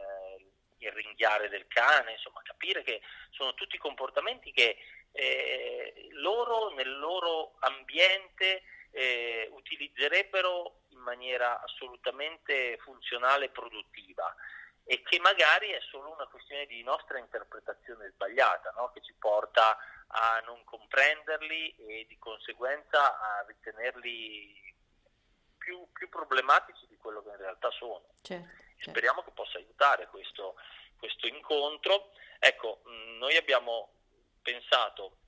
il 0.79 0.93
ringhiare 0.93 1.49
del 1.49 1.67
cane, 1.67 2.13
insomma 2.13 2.41
capire 2.43 2.83
che 2.83 3.01
sono 3.31 3.55
tutti 3.55 3.77
comportamenti 3.79 4.53
che 4.53 4.77
eh, 5.13 6.09
loro 6.13 6.71
nel 6.75 6.99
loro 6.99 7.57
ambiente 7.61 8.63
eh, 8.93 9.49
utilizzerebbero 9.53 10.83
in 10.91 11.01
maniera 11.01 11.61
assolutamente 11.63 12.79
funzionale 12.79 13.47
e 13.47 13.51
produttiva 13.51 14.35
e 14.91 15.03
che 15.03 15.21
magari 15.21 15.69
è 15.69 15.81
solo 15.91 16.11
una 16.13 16.27
questione 16.29 16.65
di 16.65 16.83
nostra 16.83 17.19
interpretazione 17.19 18.09
sbagliata 18.09 18.73
no? 18.75 18.91
che 18.95 19.03
ci 19.03 19.13
porta 19.19 19.77
a 20.07 20.41
non 20.47 20.65
comprenderli 20.65 21.77
e 21.77 22.07
di 22.09 22.19
conseguenza 22.19 23.21
a 23.21 23.45
ritenerli 23.47 24.75
più, 25.59 25.87
più 25.93 26.09
problematici 26.09 26.87
di 26.87 26.97
quello 26.97 27.23
che 27.23 27.29
in 27.29 27.37
realtà 27.37 27.71
sono. 27.73 28.15
Certo. 28.23 28.67
Certo. 28.79 28.91
Speriamo 28.91 29.23
che 29.23 29.33
possa 29.33 29.59
aiutare 29.59 30.07
questo, 30.07 30.55
questo 30.97 31.27
incontro. 31.27 32.13
Ecco, 32.39 32.81
mm, 32.89 33.19
noi 33.19 33.37
abbiamo 33.37 33.93
pensato, 34.41 35.19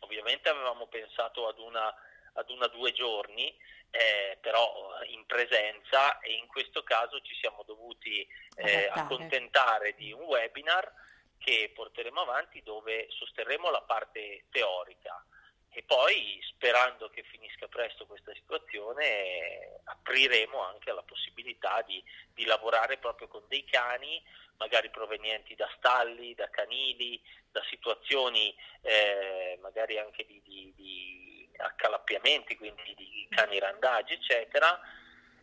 ovviamente 0.00 0.48
avevamo 0.48 0.86
pensato 0.86 1.48
ad 1.48 1.58
una, 1.58 1.92
ad 2.36 2.50
una 2.50 2.66
due 2.68 2.92
giorni, 2.92 3.54
eh, 3.90 4.38
però 4.40 4.90
in 5.08 5.24
presenza 5.26 6.18
e 6.20 6.32
in 6.34 6.46
questo 6.46 6.82
caso 6.82 7.20
ci 7.20 7.34
siamo 7.34 7.62
dovuti 7.64 8.26
eh, 8.56 8.88
accontentare 8.92 9.94
di 9.94 10.12
un 10.12 10.22
webinar 10.22 10.92
che 11.38 11.70
porteremo 11.74 12.20
avanti 12.20 12.62
dove 12.62 13.06
sosterremo 13.10 13.70
la 13.70 13.82
parte 13.82 14.44
teorica. 14.50 15.24
E 15.70 15.82
poi 15.82 16.40
sperando 16.42 17.10
che 17.10 17.22
finisca 17.24 17.68
presto 17.68 18.06
questa 18.06 18.32
situazione 18.32 19.80
apriremo 19.84 20.58
anche 20.62 20.88
alla 20.88 21.02
possibilità 21.02 21.82
di, 21.82 22.02
di, 22.32 22.46
lavorare 22.46 22.96
proprio 22.96 23.28
con 23.28 23.42
dei 23.46 23.62
cani 23.64 24.22
magari 24.56 24.88
provenienti 24.88 25.54
da 25.54 25.68
stalli, 25.76 26.34
da 26.34 26.48
canili, 26.48 27.20
da 27.50 27.62
situazioni 27.68 28.56
eh, 28.80 29.58
magari 29.60 29.98
anche 29.98 30.24
di, 30.24 30.40
di, 30.42 30.72
di 30.74 31.35
accalappiamenti, 31.58 32.56
quindi 32.56 32.94
di 32.96 33.26
cani 33.30 33.58
randagi 33.58 34.14
eccetera 34.14 34.78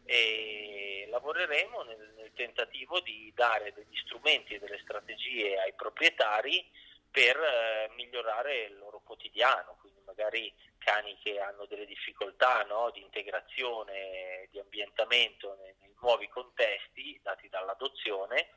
e 0.06 1.08
lavoreremo 1.10 1.84
nel, 1.84 2.14
nel 2.18 2.32
tentativo 2.34 3.00
di 3.00 3.32
dare 3.36 3.74
degli 3.74 3.96
strumenti 3.96 4.56
e 4.56 4.60
delle 4.60 4.80
strategie 4.80 5.58
ai 5.60 5.74
proprietari 5.74 6.70
per 7.10 7.38
eh, 7.38 7.92
migliorare 7.96 8.64
il 8.64 8.78
loro 8.78 9.02
quotidiano, 9.04 9.78
quindi 9.80 10.02
magari 10.04 10.52
cani 10.80 11.18
che 11.22 11.40
hanno 11.40 11.66
delle 11.66 11.86
difficoltà 11.86 12.64
no, 12.64 12.90
di 12.92 13.02
integrazione, 13.02 14.48
di 14.50 14.60
ambientamento 14.60 15.56
nei, 15.62 15.76
nei 15.80 15.94
nuovi 16.02 16.28
contesti 16.28 17.20
dati 17.22 17.48
dall'adozione, 17.50 18.50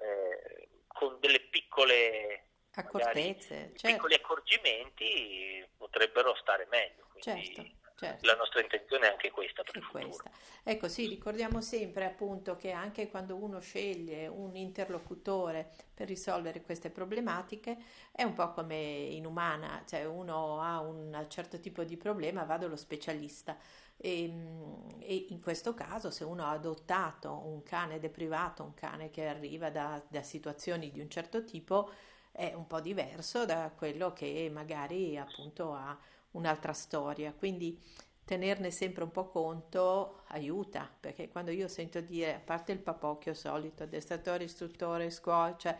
eh, 0.00 0.68
con 0.88 1.18
delle 1.20 1.40
piccole 1.40 2.46
accortezze, 2.72 3.54
magari, 3.54 3.78
certo. 3.78 3.86
piccoli 3.86 4.14
accorgimenti 4.14 5.68
potrebbero 5.90 6.34
stare 6.36 6.66
meglio. 6.70 7.06
Certo. 7.18 7.78
Certo. 8.00 8.24
La 8.24 8.34
nostra 8.34 8.62
intenzione 8.62 9.08
è 9.08 9.10
anche 9.10 9.30
questa 9.30 9.62
per 9.62 9.86
questa. 9.86 10.30
Ecco 10.62 10.88
sì, 10.88 11.06
ricordiamo 11.06 11.60
sempre 11.60 12.06
appunto 12.06 12.56
che 12.56 12.70
anche 12.70 13.10
quando 13.10 13.36
uno 13.36 13.60
sceglie 13.60 14.26
un 14.26 14.56
interlocutore 14.56 15.70
per 15.92 16.08
risolvere 16.08 16.62
queste 16.62 16.88
problematiche 16.88 17.76
è 18.10 18.22
un 18.22 18.32
po' 18.32 18.52
come 18.52 18.74
in 18.74 19.26
umana, 19.26 19.84
cioè 19.86 20.06
uno 20.06 20.62
ha 20.62 20.80
un 20.80 21.26
certo 21.28 21.60
tipo 21.60 21.84
di 21.84 21.98
problema, 21.98 22.44
va 22.44 22.56
dallo 22.56 22.76
specialista. 22.76 23.58
E, 23.98 24.24
ehm, 24.24 24.96
e, 25.00 25.26
in 25.28 25.42
questo 25.42 25.74
caso 25.74 26.10
se 26.10 26.24
uno 26.24 26.44
ha 26.44 26.52
adottato 26.52 27.30
un 27.44 27.62
cane 27.62 27.98
deprivato, 27.98 28.62
un 28.62 28.72
cane 28.72 29.10
che 29.10 29.26
arriva 29.26 29.68
da, 29.68 30.02
da 30.08 30.22
situazioni 30.22 30.90
di 30.90 31.00
un 31.00 31.10
certo 31.10 31.44
tipo, 31.44 31.90
è 32.32 32.52
un 32.54 32.66
po' 32.66 32.80
diverso 32.80 33.44
da 33.44 33.72
quello 33.76 34.12
che 34.12 34.48
magari 34.52 35.16
appunto 35.16 35.74
ha 35.74 35.96
un'altra 36.32 36.72
storia, 36.72 37.32
quindi 37.32 37.78
tenerne 38.24 38.70
sempre 38.70 39.02
un 39.02 39.10
po' 39.10 39.28
conto 39.28 40.22
aiuta, 40.28 40.88
perché 41.00 41.28
quando 41.28 41.50
io 41.50 41.66
sento 41.66 42.00
dire, 42.00 42.36
a 42.36 42.38
parte 42.38 42.72
il 42.72 42.78
papocchio 42.78 43.34
solito, 43.34 43.82
addestratore, 43.82 44.44
istruttore, 44.44 45.10
scuola, 45.10 45.56
cioè, 45.56 45.76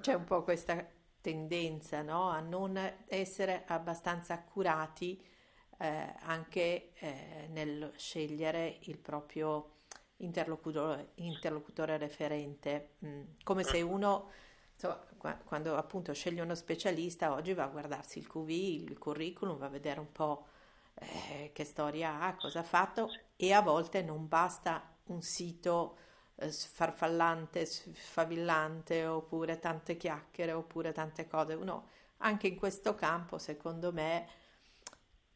c'è 0.00 0.14
un 0.14 0.24
po' 0.24 0.42
questa 0.42 0.84
tendenza 1.20 2.02
no? 2.02 2.28
a 2.28 2.40
non 2.40 2.76
essere 3.06 3.64
abbastanza 3.66 4.34
accurati 4.34 5.22
eh, 5.78 6.14
anche 6.22 6.92
eh, 6.94 7.46
nel 7.50 7.92
scegliere 7.96 8.78
il 8.82 8.98
proprio 8.98 9.76
interlocutore, 10.16 11.12
interlocutore 11.16 11.96
referente, 11.98 12.94
mm, 13.04 13.22
come 13.44 13.62
se 13.62 13.80
uno 13.80 14.28
Insomma, 14.82 14.98
quando 15.44 15.76
appunto 15.76 16.12
sceglie 16.12 16.40
uno 16.40 16.54
specialista, 16.54 17.32
oggi 17.32 17.52
va 17.52 17.64
a 17.64 17.68
guardarsi 17.68 18.18
il 18.18 18.26
QV, 18.26 18.48
il 18.48 18.98
curriculum, 18.98 19.58
va 19.58 19.66
a 19.66 19.70
vedere 19.70 20.00
un 20.00 20.10
po' 20.10 20.46
eh, 20.94 21.50
che 21.52 21.64
storia 21.64 22.20
ha, 22.20 22.34
cosa 22.34 22.60
ha 22.60 22.64
fatto 22.64 23.10
e 23.36 23.52
a 23.52 23.60
volte 23.60 24.02
non 24.02 24.28
basta 24.28 24.96
un 25.06 25.22
sito 25.22 25.96
eh, 26.36 26.50
farfallante, 26.50 27.66
sfavillante 27.66 29.06
oppure 29.06 29.58
tante 29.58 29.96
chiacchiere 29.96 30.52
oppure 30.52 30.92
tante 30.92 31.26
cose. 31.26 31.54
Uno 31.54 31.88
anche 32.18 32.48
in 32.48 32.56
questo 32.56 32.94
campo, 32.94 33.38
secondo 33.38 33.92
me, 33.92 34.28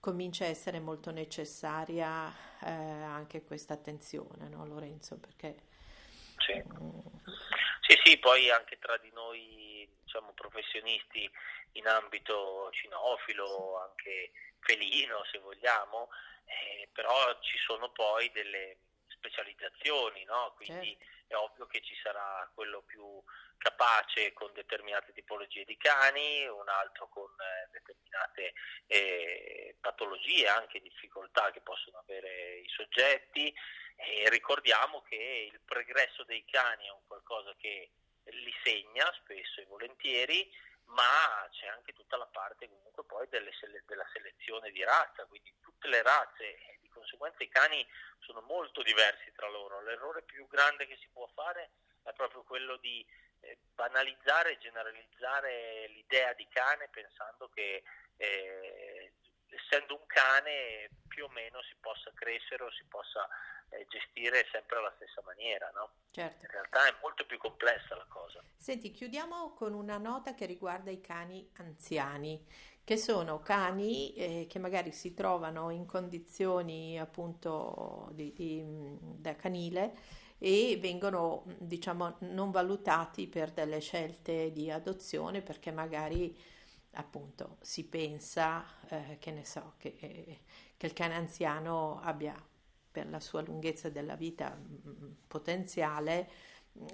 comincia 0.01 0.44
a 0.44 0.49
essere 0.49 0.81
molto 0.81 1.11
necessaria 1.11 2.31
eh, 2.62 2.70
anche 2.70 3.42
questa 3.44 3.75
attenzione, 3.75 4.49
no 4.49 4.66
Lorenzo? 4.66 5.18
Perché... 5.18 5.62
Sì. 6.37 6.62
Mm, 6.83 7.13
sì, 7.87 7.99
sì, 8.03 8.18
poi 8.18 8.51
anche 8.51 8.79
tra 8.79 8.97
di 8.99 9.11
noi 9.12 9.87
diciamo, 10.03 10.33
professionisti 10.33 11.31
in 11.73 11.87
ambito 11.87 12.70
cinofilo, 12.73 13.81
anche 13.81 14.33
felino 14.61 15.25
se 15.31 15.38
vogliamo, 15.38 16.09
eh, 16.47 16.88
però 16.92 17.38
ci 17.40 17.59
sono 17.59 17.90
poi 17.90 18.31
delle 18.33 18.79
specializzazioni, 19.24 20.24
no? 20.24 20.52
quindi 20.56 20.96
certo. 20.98 21.32
è 21.32 21.34
ovvio 21.37 21.66
che 21.66 21.80
ci 21.80 21.94
sarà 22.02 22.50
quello 22.54 22.82
più 22.82 23.22
capace 23.56 24.34
con 24.34 24.52
determinate 24.52 25.12
tipologie 25.12 25.64
di 25.64 25.76
cani, 25.78 26.46
un 26.46 26.68
altro 26.68 27.08
con 27.08 27.30
eh, 27.30 27.68
determinate 27.72 28.52
eh, 28.87 29.76
patologie, 29.80 30.46
anche 30.48 30.80
difficoltà 30.80 31.50
che 31.50 31.62
possono 31.62 31.98
avere 31.98 32.58
i 32.58 32.68
soggetti 32.68 33.52
e 33.96 34.28
ricordiamo 34.28 35.02
che 35.02 35.50
il 35.50 35.60
pregresso 35.64 36.24
dei 36.24 36.44
cani 36.44 36.87
è 36.87 36.90
un 36.90 37.06
qualcosa 37.06 37.54
che 37.56 37.90
li 38.24 38.52
segna 38.62 39.10
spesso 39.22 39.60
e 39.60 39.66
volentieri, 39.66 40.50
ma 40.87 41.48
c'è 41.50 41.68
anche 41.68 41.92
tutta 41.92 42.16
la 42.16 42.26
parte 42.26 42.68
comunque 42.68 43.04
poi 43.04 43.26
delle, 43.28 43.50
della 43.87 44.06
selezione 44.12 44.70
di 44.70 44.84
razza, 44.84 45.24
quindi 45.26 45.54
tutte 45.60 45.88
le 45.88 46.02
razze 46.02 46.58
conseguenza 46.94 47.42
i 47.42 47.48
cani 47.48 47.87
sono 48.20 48.40
molto 48.42 48.83
diversi 48.83 49.30
tra 49.33 49.48
loro. 49.48 49.83
L'errore 49.83 50.22
più 50.22 50.46
grande 50.46 50.87
che 50.87 50.96
si 51.00 51.09
può 51.12 51.28
fare 51.35 51.70
è 52.02 52.12
proprio 52.12 52.42
quello 52.44 52.76
di 52.76 53.04
eh, 53.40 53.59
banalizzare 53.74 54.52
e 54.52 54.59
generalizzare 54.59 55.88
l'idea 55.88 56.33
di 56.33 56.46
cane 56.48 56.88
pensando 56.88 57.50
che 57.52 57.83
eh, 58.16 59.12
essendo 59.48 59.94
un 59.94 60.07
cane 60.07 60.90
più 61.09 61.24
o 61.24 61.28
meno 61.28 61.62
si 61.62 61.74
possa 61.80 62.11
crescere 62.14 62.64
o 62.64 62.70
si 62.72 62.85
possa 62.85 63.28
eh, 63.70 63.87
gestire 63.88 64.46
sempre 64.50 64.78
alla 64.78 64.92
stessa 64.96 65.22
maniera, 65.24 65.70
no? 65.74 65.92
Certo. 66.11 66.44
In 66.44 66.50
realtà 66.50 66.87
è 66.87 66.94
molto 67.00 67.24
più 67.26 67.38
complessa 67.38 67.96
la 67.96 68.07
cosa. 68.09 68.42
Senti, 68.57 68.90
chiudiamo 68.90 69.54
con 69.54 69.74
una 69.74 69.98
nota 69.98 70.35
che 70.35 70.46
riguarda 70.46 70.90
i 70.90 71.00
cani 71.00 71.50
anziani, 71.57 72.44
che 72.85 72.97
sono 72.99 73.40
cani 73.40 74.12
eh, 74.14 74.47
che 74.49 74.59
magari 74.59 74.92
si 74.92 75.14
trovano 75.14 75.70
in 75.70 75.87
condizioni 75.87 76.99
appunto 76.99 78.11
di, 78.12 78.33
di, 78.35 78.62
da 79.18 79.35
canile 79.37 79.97
e 80.38 80.79
vengono 80.81 81.44
diciamo 81.59 82.16
non 82.20 82.51
valutati 82.51 83.27
per 83.27 83.53
delle 83.53 83.81
scelte 83.81 84.53
di 84.53 84.70
adozione 84.70 85.40
perché 85.42 85.70
magari 85.73 86.37
appunto 86.92 87.57
si 87.61 87.85
pensa 87.85 88.64
eh, 88.88 89.16
che 89.18 89.31
ne 89.33 89.44
so 89.44 89.75
che, 89.79 89.97
eh, 90.01 90.38
che 90.77 90.87
il 90.87 90.92
cane 90.92 91.14
anziano 91.14 92.01
abbia 92.03 92.35
per 92.90 93.09
la 93.09 93.20
sua 93.20 93.40
lunghezza 93.42 93.88
della 93.88 94.14
vita 94.14 94.51
mh, 94.55 95.16
potenziale 95.27 96.29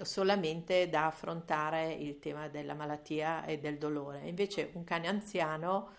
solamente 0.02 0.88
da 0.88 1.06
affrontare 1.06 1.92
il 1.92 2.18
tema 2.18 2.48
della 2.48 2.74
malattia 2.74 3.44
e 3.44 3.58
del 3.58 3.78
dolore. 3.78 4.20
Invece 4.24 4.70
un 4.74 4.84
cane 4.84 5.08
anziano 5.08 5.96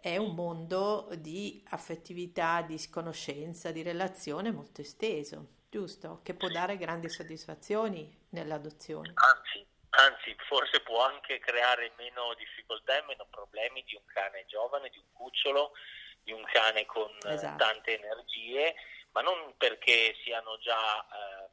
è 0.00 0.16
un 0.16 0.34
mondo 0.34 1.08
di 1.16 1.64
affettività, 1.70 2.62
di 2.62 2.78
conoscenza, 2.90 3.70
di 3.70 3.82
relazione 3.82 4.50
molto 4.50 4.80
esteso, 4.80 5.46
giusto? 5.68 6.20
Che 6.22 6.34
può 6.34 6.48
dare 6.48 6.76
grandi 6.76 7.08
soddisfazioni 7.08 8.26
nell'adozione. 8.30 9.12
Anzi, 9.14 9.66
anzi, 9.90 10.34
forse 10.48 10.80
può 10.80 11.04
anche 11.04 11.38
creare 11.38 11.92
meno 11.96 12.34
difficoltà 12.34 12.98
e 12.98 13.04
meno 13.06 13.26
problemi 13.30 13.84
di 13.84 13.94
un 13.94 14.04
cane 14.06 14.44
giovane, 14.46 14.88
di 14.88 14.98
un 14.98 15.12
cucciolo, 15.12 15.72
di 16.22 16.32
un 16.32 16.42
cane 16.44 16.86
con 16.86 17.10
esatto. 17.24 17.64
tante 17.64 17.98
energie 17.98 18.74
ma 19.12 19.22
non 19.22 19.54
perché 19.56 20.14
siano 20.22 20.58
già 20.58 21.02
eh, 21.02 21.48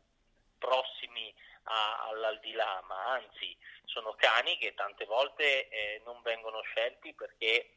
prossimi 0.58 1.34
a, 1.68 2.08
all'aldilà, 2.10 2.84
ma 2.88 3.14
anzi 3.14 3.56
sono 3.86 4.14
cani 4.16 4.58
che 4.58 4.74
tante 4.74 5.06
volte 5.06 5.68
eh, 5.70 6.02
non 6.06 6.22
vengono 6.22 6.62
scelti 6.62 7.14
perché 7.14 7.72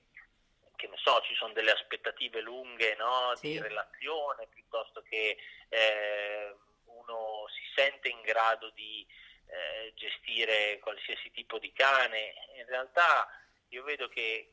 che 0.77 0.89
ne 0.89 0.97
so, 0.97 1.21
ci 1.21 1.35
sono 1.35 1.53
delle 1.53 1.73
aspettative 1.73 2.41
lunghe 2.41 2.95
no, 2.97 3.33
sì. 3.37 3.51
di 3.51 3.61
relazione 3.61 4.47
piuttosto 4.47 5.03
che 5.03 5.37
eh, 5.69 6.55
uno 6.87 7.45
si 7.49 7.63
sente 7.75 8.09
in 8.09 8.23
grado 8.23 8.71
di 8.71 9.07
eh, 9.47 9.93
gestire 9.95 10.79
qualsiasi 10.79 11.31
tipo 11.33 11.59
di 11.59 11.71
cane. 11.73 12.33
In 12.57 12.65
realtà 12.67 13.29
io 13.69 13.83
vedo 13.83 14.09
che 14.09 14.53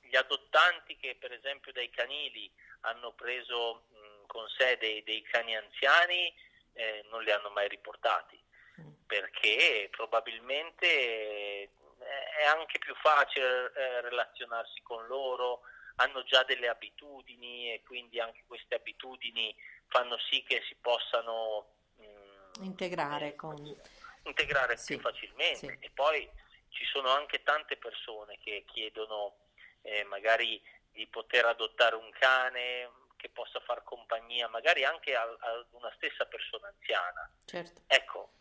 gli 0.00 0.16
adottanti 0.16 0.96
che 0.96 1.14
per 1.14 1.32
esempio 1.32 1.70
dai 1.72 1.90
canili 1.90 2.52
hanno 2.80 3.12
preso 3.12 3.86
con 4.26 4.48
sé 4.48 4.76
dei, 4.78 5.02
dei 5.04 5.22
cani 5.22 5.54
anziani 5.54 6.34
eh, 6.72 7.04
non 7.10 7.22
li 7.22 7.30
hanno 7.30 7.50
mai 7.50 7.68
riportati. 7.68 8.41
Perché 9.12 9.88
probabilmente 9.90 10.86
eh, 10.86 11.70
è 12.38 12.44
anche 12.46 12.78
più 12.78 12.94
facile 12.94 13.70
eh, 13.74 14.00
relazionarsi 14.00 14.80
con 14.80 15.06
loro, 15.06 15.60
hanno 15.96 16.24
già 16.24 16.42
delle 16.44 16.68
abitudini 16.68 17.74
e 17.74 17.82
quindi 17.84 18.18
anche 18.18 18.42
queste 18.46 18.76
abitudini 18.76 19.54
fanno 19.88 20.16
sì 20.30 20.42
che 20.44 20.62
si 20.66 20.74
possano 20.80 21.74
mh, 21.96 22.60
mm, 22.60 22.64
integrare, 22.64 23.28
eh, 23.28 23.34
con... 23.36 23.54
integrare 24.22 24.78
sì, 24.78 24.94
più 24.94 25.02
facilmente 25.02 25.56
sì. 25.56 25.76
e 25.78 25.90
poi 25.92 26.26
ci 26.70 26.86
sono 26.86 27.10
anche 27.10 27.42
tante 27.42 27.76
persone 27.76 28.38
che 28.42 28.64
chiedono 28.66 29.34
eh, 29.82 30.04
magari 30.04 30.58
di 30.90 31.06
poter 31.06 31.44
adottare 31.44 31.96
un 31.96 32.10
cane 32.18 32.88
che 33.22 33.30
possa 33.30 33.60
far 33.60 33.84
compagnia 33.84 34.48
magari 34.48 34.84
anche 34.84 35.14
ad 35.14 35.66
una 35.70 35.92
stessa 35.94 36.26
persona 36.26 36.66
anziana. 36.66 37.30
Certo. 37.44 37.82
Ecco, 37.86 38.32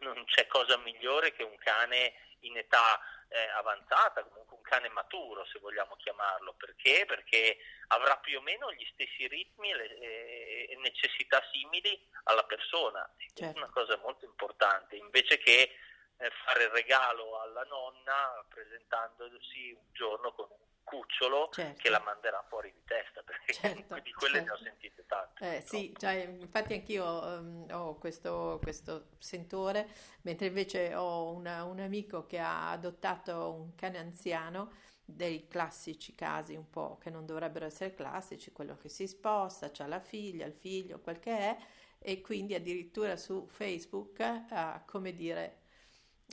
non 0.00 0.22
c'è 0.26 0.46
cosa 0.46 0.76
migliore 0.76 1.32
che 1.32 1.42
un 1.42 1.56
cane 1.56 2.12
in 2.40 2.54
età 2.58 3.00
eh, 3.28 3.48
avanzata, 3.56 4.22
comunque 4.24 4.56
un 4.56 4.62
cane 4.62 4.90
maturo, 4.90 5.46
se 5.46 5.58
vogliamo 5.58 5.96
chiamarlo. 5.96 6.52
Perché? 6.52 7.06
Perché 7.06 7.56
avrà 7.88 8.18
più 8.18 8.36
o 8.36 8.42
meno 8.42 8.70
gli 8.74 8.86
stessi 8.92 9.26
ritmi 9.26 9.70
e 9.70 10.76
necessità 10.82 11.42
simili 11.50 11.98
alla 12.24 12.44
persona. 12.44 13.10
Certo. 13.32 13.42
È 13.42 13.56
una 13.56 13.70
cosa 13.70 13.96
molto 13.96 14.26
importante, 14.26 14.96
invece 14.96 15.38
che 15.38 15.78
eh, 16.18 16.30
fare 16.44 16.64
il 16.64 16.70
regalo 16.70 17.40
alla 17.40 17.64
nonna 17.64 18.44
presentandosi 18.50 19.72
un 19.72 19.92
giorno 19.92 20.32
con 20.32 20.46
un 20.50 20.75
cucciolo 20.86 21.48
certo. 21.50 21.82
che 21.82 21.90
la 21.90 22.00
manderà 22.00 22.44
fuori 22.48 22.72
di 22.72 22.82
testa, 22.84 23.20
perché 23.22 23.52
certo, 23.52 23.98
di 24.00 24.12
quelle 24.12 24.36
certo. 24.36 24.54
ne 24.54 24.58
ho 24.58 24.62
sentite 24.62 25.04
tante. 25.06 25.56
Eh, 25.56 25.60
sì, 25.60 25.92
cioè, 25.98 26.36
infatti 26.38 26.74
anch'io 26.74 27.04
um, 27.04 27.66
ho 27.72 27.98
questo, 27.98 28.60
questo, 28.62 29.08
sentore, 29.18 29.88
mentre 30.22 30.46
invece 30.46 30.94
ho 30.94 31.32
una, 31.32 31.64
un 31.64 31.80
amico 31.80 32.24
che 32.26 32.38
ha 32.38 32.70
adottato 32.70 33.52
un 33.52 33.74
cane 33.74 33.98
anziano, 33.98 34.72
dei 35.04 35.46
classici 35.48 36.14
casi 36.14 36.54
un 36.54 36.68
po' 36.68 36.98
che 36.98 37.10
non 37.10 37.26
dovrebbero 37.26 37.66
essere 37.66 37.94
classici, 37.94 38.52
quello 38.52 38.76
che 38.76 38.88
si 38.88 39.08
sposta, 39.08 39.70
ha 39.76 39.86
la 39.86 40.00
figlia, 40.00 40.46
il 40.46 40.54
figlio, 40.54 41.00
quel 41.00 41.18
che 41.18 41.36
è, 41.36 41.56
e 41.98 42.20
quindi 42.20 42.54
addirittura 42.54 43.16
su 43.16 43.48
Facebook 43.48 44.20
ha, 44.20 44.82
come 44.86 45.14
dire, 45.14 45.62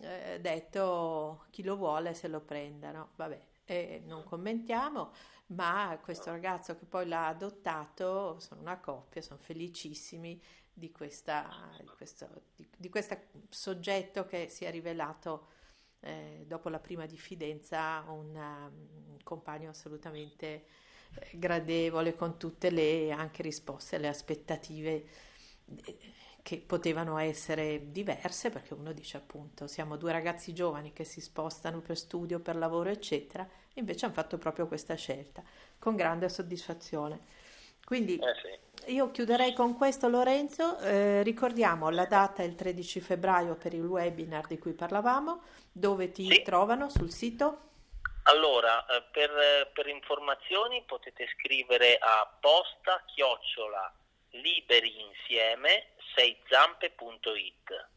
eh, 0.02 0.40
detto 0.40 1.46
chi 1.50 1.64
lo 1.64 1.76
vuole 1.76 2.14
se 2.14 2.28
lo 2.28 2.42
prendano, 2.42 3.12
vabbè, 3.16 3.52
e 3.66 4.02
non 4.06 4.24
commentiamo, 4.24 5.12
ma 5.48 5.98
questo 6.02 6.32
ragazzo 6.32 6.78
che 6.78 6.86
poi 6.86 7.08
l'ha 7.08 7.28
adottato 7.28 8.40
sono 8.40 8.62
una 8.62 8.80
coppia, 8.80 9.22
sono 9.22 9.40
felicissimi 9.40 10.42
di, 10.74 10.92
questa, 10.92 11.48
di, 11.80 11.86
questo 11.86 12.28
di, 12.56 12.68
di 12.76 12.90
questo 12.90 13.18
soggetto 13.50 14.26
che 14.26 14.50
si 14.50 14.66
è 14.66 14.72
rivelato 14.72 15.48
eh, 16.00 16.44
dopo 16.48 16.70
la 16.70 16.80
prima 16.80 17.06
diffidenza 17.06 18.04
un, 18.08 18.36
um, 18.36 19.18
compagno 19.24 19.70
assolutamente 19.70 20.66
eh, 21.14 21.38
gradevole 21.38 22.16
con 22.16 22.38
tutte 22.38 22.70
le 22.72 23.12
anche 23.12 23.42
risposte 23.42 23.96
alle 23.96 24.10
aspettative 24.10 25.06
eh, 25.86 25.98
che 26.44 26.58
potevano 26.58 27.18
essere 27.18 27.92
diverse 27.92 28.50
perché 28.50 28.74
uno 28.74 28.92
dice 28.92 29.16
appunto 29.16 29.66
siamo 29.66 29.96
due 29.96 30.12
ragazzi 30.12 30.54
giovani 30.54 30.92
che 30.92 31.06
si 31.06 31.22
spostano 31.22 31.80
per 31.80 31.98
studio, 31.98 32.40
per 32.40 32.58
lavoro 32.58 32.90
eccetera, 32.90 33.48
invece 33.76 34.06
hanno 34.06 34.14
fatto 34.14 34.38
proprio 34.38 34.68
questa 34.68 34.96
scelta 34.96 35.42
con 35.80 35.96
grande 35.96 36.28
soddisfazione. 36.28 37.42
Quindi 37.86 38.18
eh 38.18 38.60
io 38.88 39.12
chiuderei 39.12 39.54
con 39.54 39.78
questo 39.78 40.10
Lorenzo, 40.10 40.78
eh, 40.80 41.24
ricordiamo 41.24 41.90
la 41.90 42.06
data 42.06 42.44
è 42.44 42.46
il 42.46 42.56
13 42.56 43.00
febbraio 43.00 43.56
per 43.56 43.74
il 43.74 43.86
webinar 43.86 44.46
di 44.48 44.58
cui 44.58 44.74
parlavamo, 44.74 45.42
dove 45.72 46.12
ti 46.12 46.30
sì. 46.30 46.42
trovano 46.42 46.90
sul 46.90 47.10
sito? 47.10 47.70
Allora, 48.24 48.86
eh, 48.86 49.04
per, 49.10 49.72
per 49.74 49.88
informazioni 49.88 50.84
potete 50.86 51.28
scrivere 51.38 51.98
a 51.98 52.30
posta 52.40 53.02
chiocciola 53.06 53.94
liberi 54.34 55.02
insieme 55.02 55.94
seizampe.it 56.16 57.90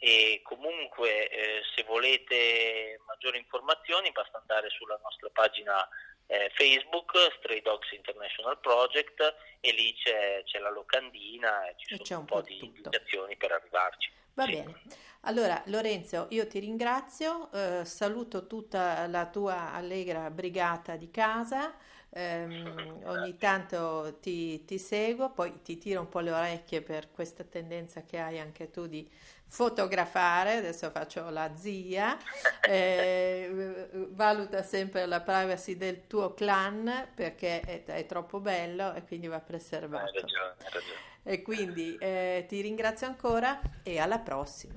e 0.00 0.40
comunque 0.44 1.28
eh, 1.28 1.60
se 1.74 1.82
volete 1.82 3.00
maggiori 3.06 3.38
informazioni 3.38 4.12
basta 4.12 4.38
andare 4.38 4.68
sulla 4.70 4.98
nostra 5.02 5.28
pagina 5.32 5.88
eh, 6.26 6.50
Facebook 6.54 7.12
Stray 7.38 7.62
Dogs 7.62 7.90
International 7.92 8.60
Project 8.60 9.34
e 9.60 9.72
lì 9.72 9.92
c'è, 9.94 10.42
c'è 10.44 10.58
la 10.58 10.70
locandina 10.70 11.68
e 11.68 11.74
ci 11.76 11.94
e 11.94 12.00
sono 12.04 12.20
un, 12.20 12.26
un 12.26 12.26
po' 12.26 12.42
di 12.42 12.64
indicazioni 12.64 13.36
per 13.36 13.52
arrivarci. 13.52 14.12
Va 14.34 14.44
sì. 14.44 14.52
bene. 14.52 14.80
Allora 15.22 15.60
Lorenzo, 15.66 16.28
io 16.30 16.46
ti 16.46 16.60
ringrazio, 16.60 17.50
eh, 17.52 17.84
saluto 17.84 18.46
tutta 18.46 19.06
la 19.08 19.26
tua 19.26 19.72
allegra 19.72 20.30
brigata 20.30 20.96
di 20.96 21.10
casa 21.10 21.76
ehm, 22.10 23.00
ogni 23.06 23.36
tanto 23.36 24.18
ti, 24.20 24.64
ti, 24.64 24.78
seguo, 24.78 25.30
poi 25.30 25.62
ti 25.62 25.78
tiro 25.78 26.00
un 26.00 26.08
po' 26.08 26.20
le 26.20 26.32
orecchie 26.32 26.82
per 26.82 27.10
questa 27.10 27.44
tendenza 27.44 28.02
che 28.02 28.18
hai 28.18 28.38
anche 28.38 28.70
tu 28.70 28.86
di 28.86 29.08
fotografare, 29.50 30.56
adesso 30.56 30.90
faccio 30.90 31.30
la 31.30 31.54
zia, 31.54 32.16
eh, 32.68 33.88
valuta 34.10 34.62
sempre 34.62 35.06
la 35.06 35.20
privacy 35.20 35.76
del 35.76 36.06
tuo 36.06 36.34
clan 36.34 37.08
perché 37.14 37.60
è, 37.60 37.84
è 37.84 38.06
troppo 38.06 38.40
bello 38.40 38.92
e 38.94 39.04
quindi 39.04 39.26
va 39.26 39.40
preservato. 39.40 40.04
Hai 40.04 40.20
ragione, 40.20 40.54
hai 40.58 40.70
ragione. 40.70 41.06
E 41.22 41.42
quindi 41.42 41.96
eh, 41.98 42.46
ti 42.48 42.60
ringrazio 42.60 43.06
ancora 43.06 43.60
e 43.82 43.98
alla 43.98 44.18
prossima. 44.18 44.74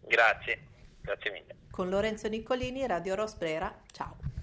Grazie, 0.00 0.66
grazie 1.02 1.30
mille. 1.30 1.56
Con 1.70 1.90
Lorenzo 1.90 2.28
Niccolini, 2.28 2.86
Radio 2.86 3.14
Rosbrera, 3.14 3.74
ciao. 3.92 4.35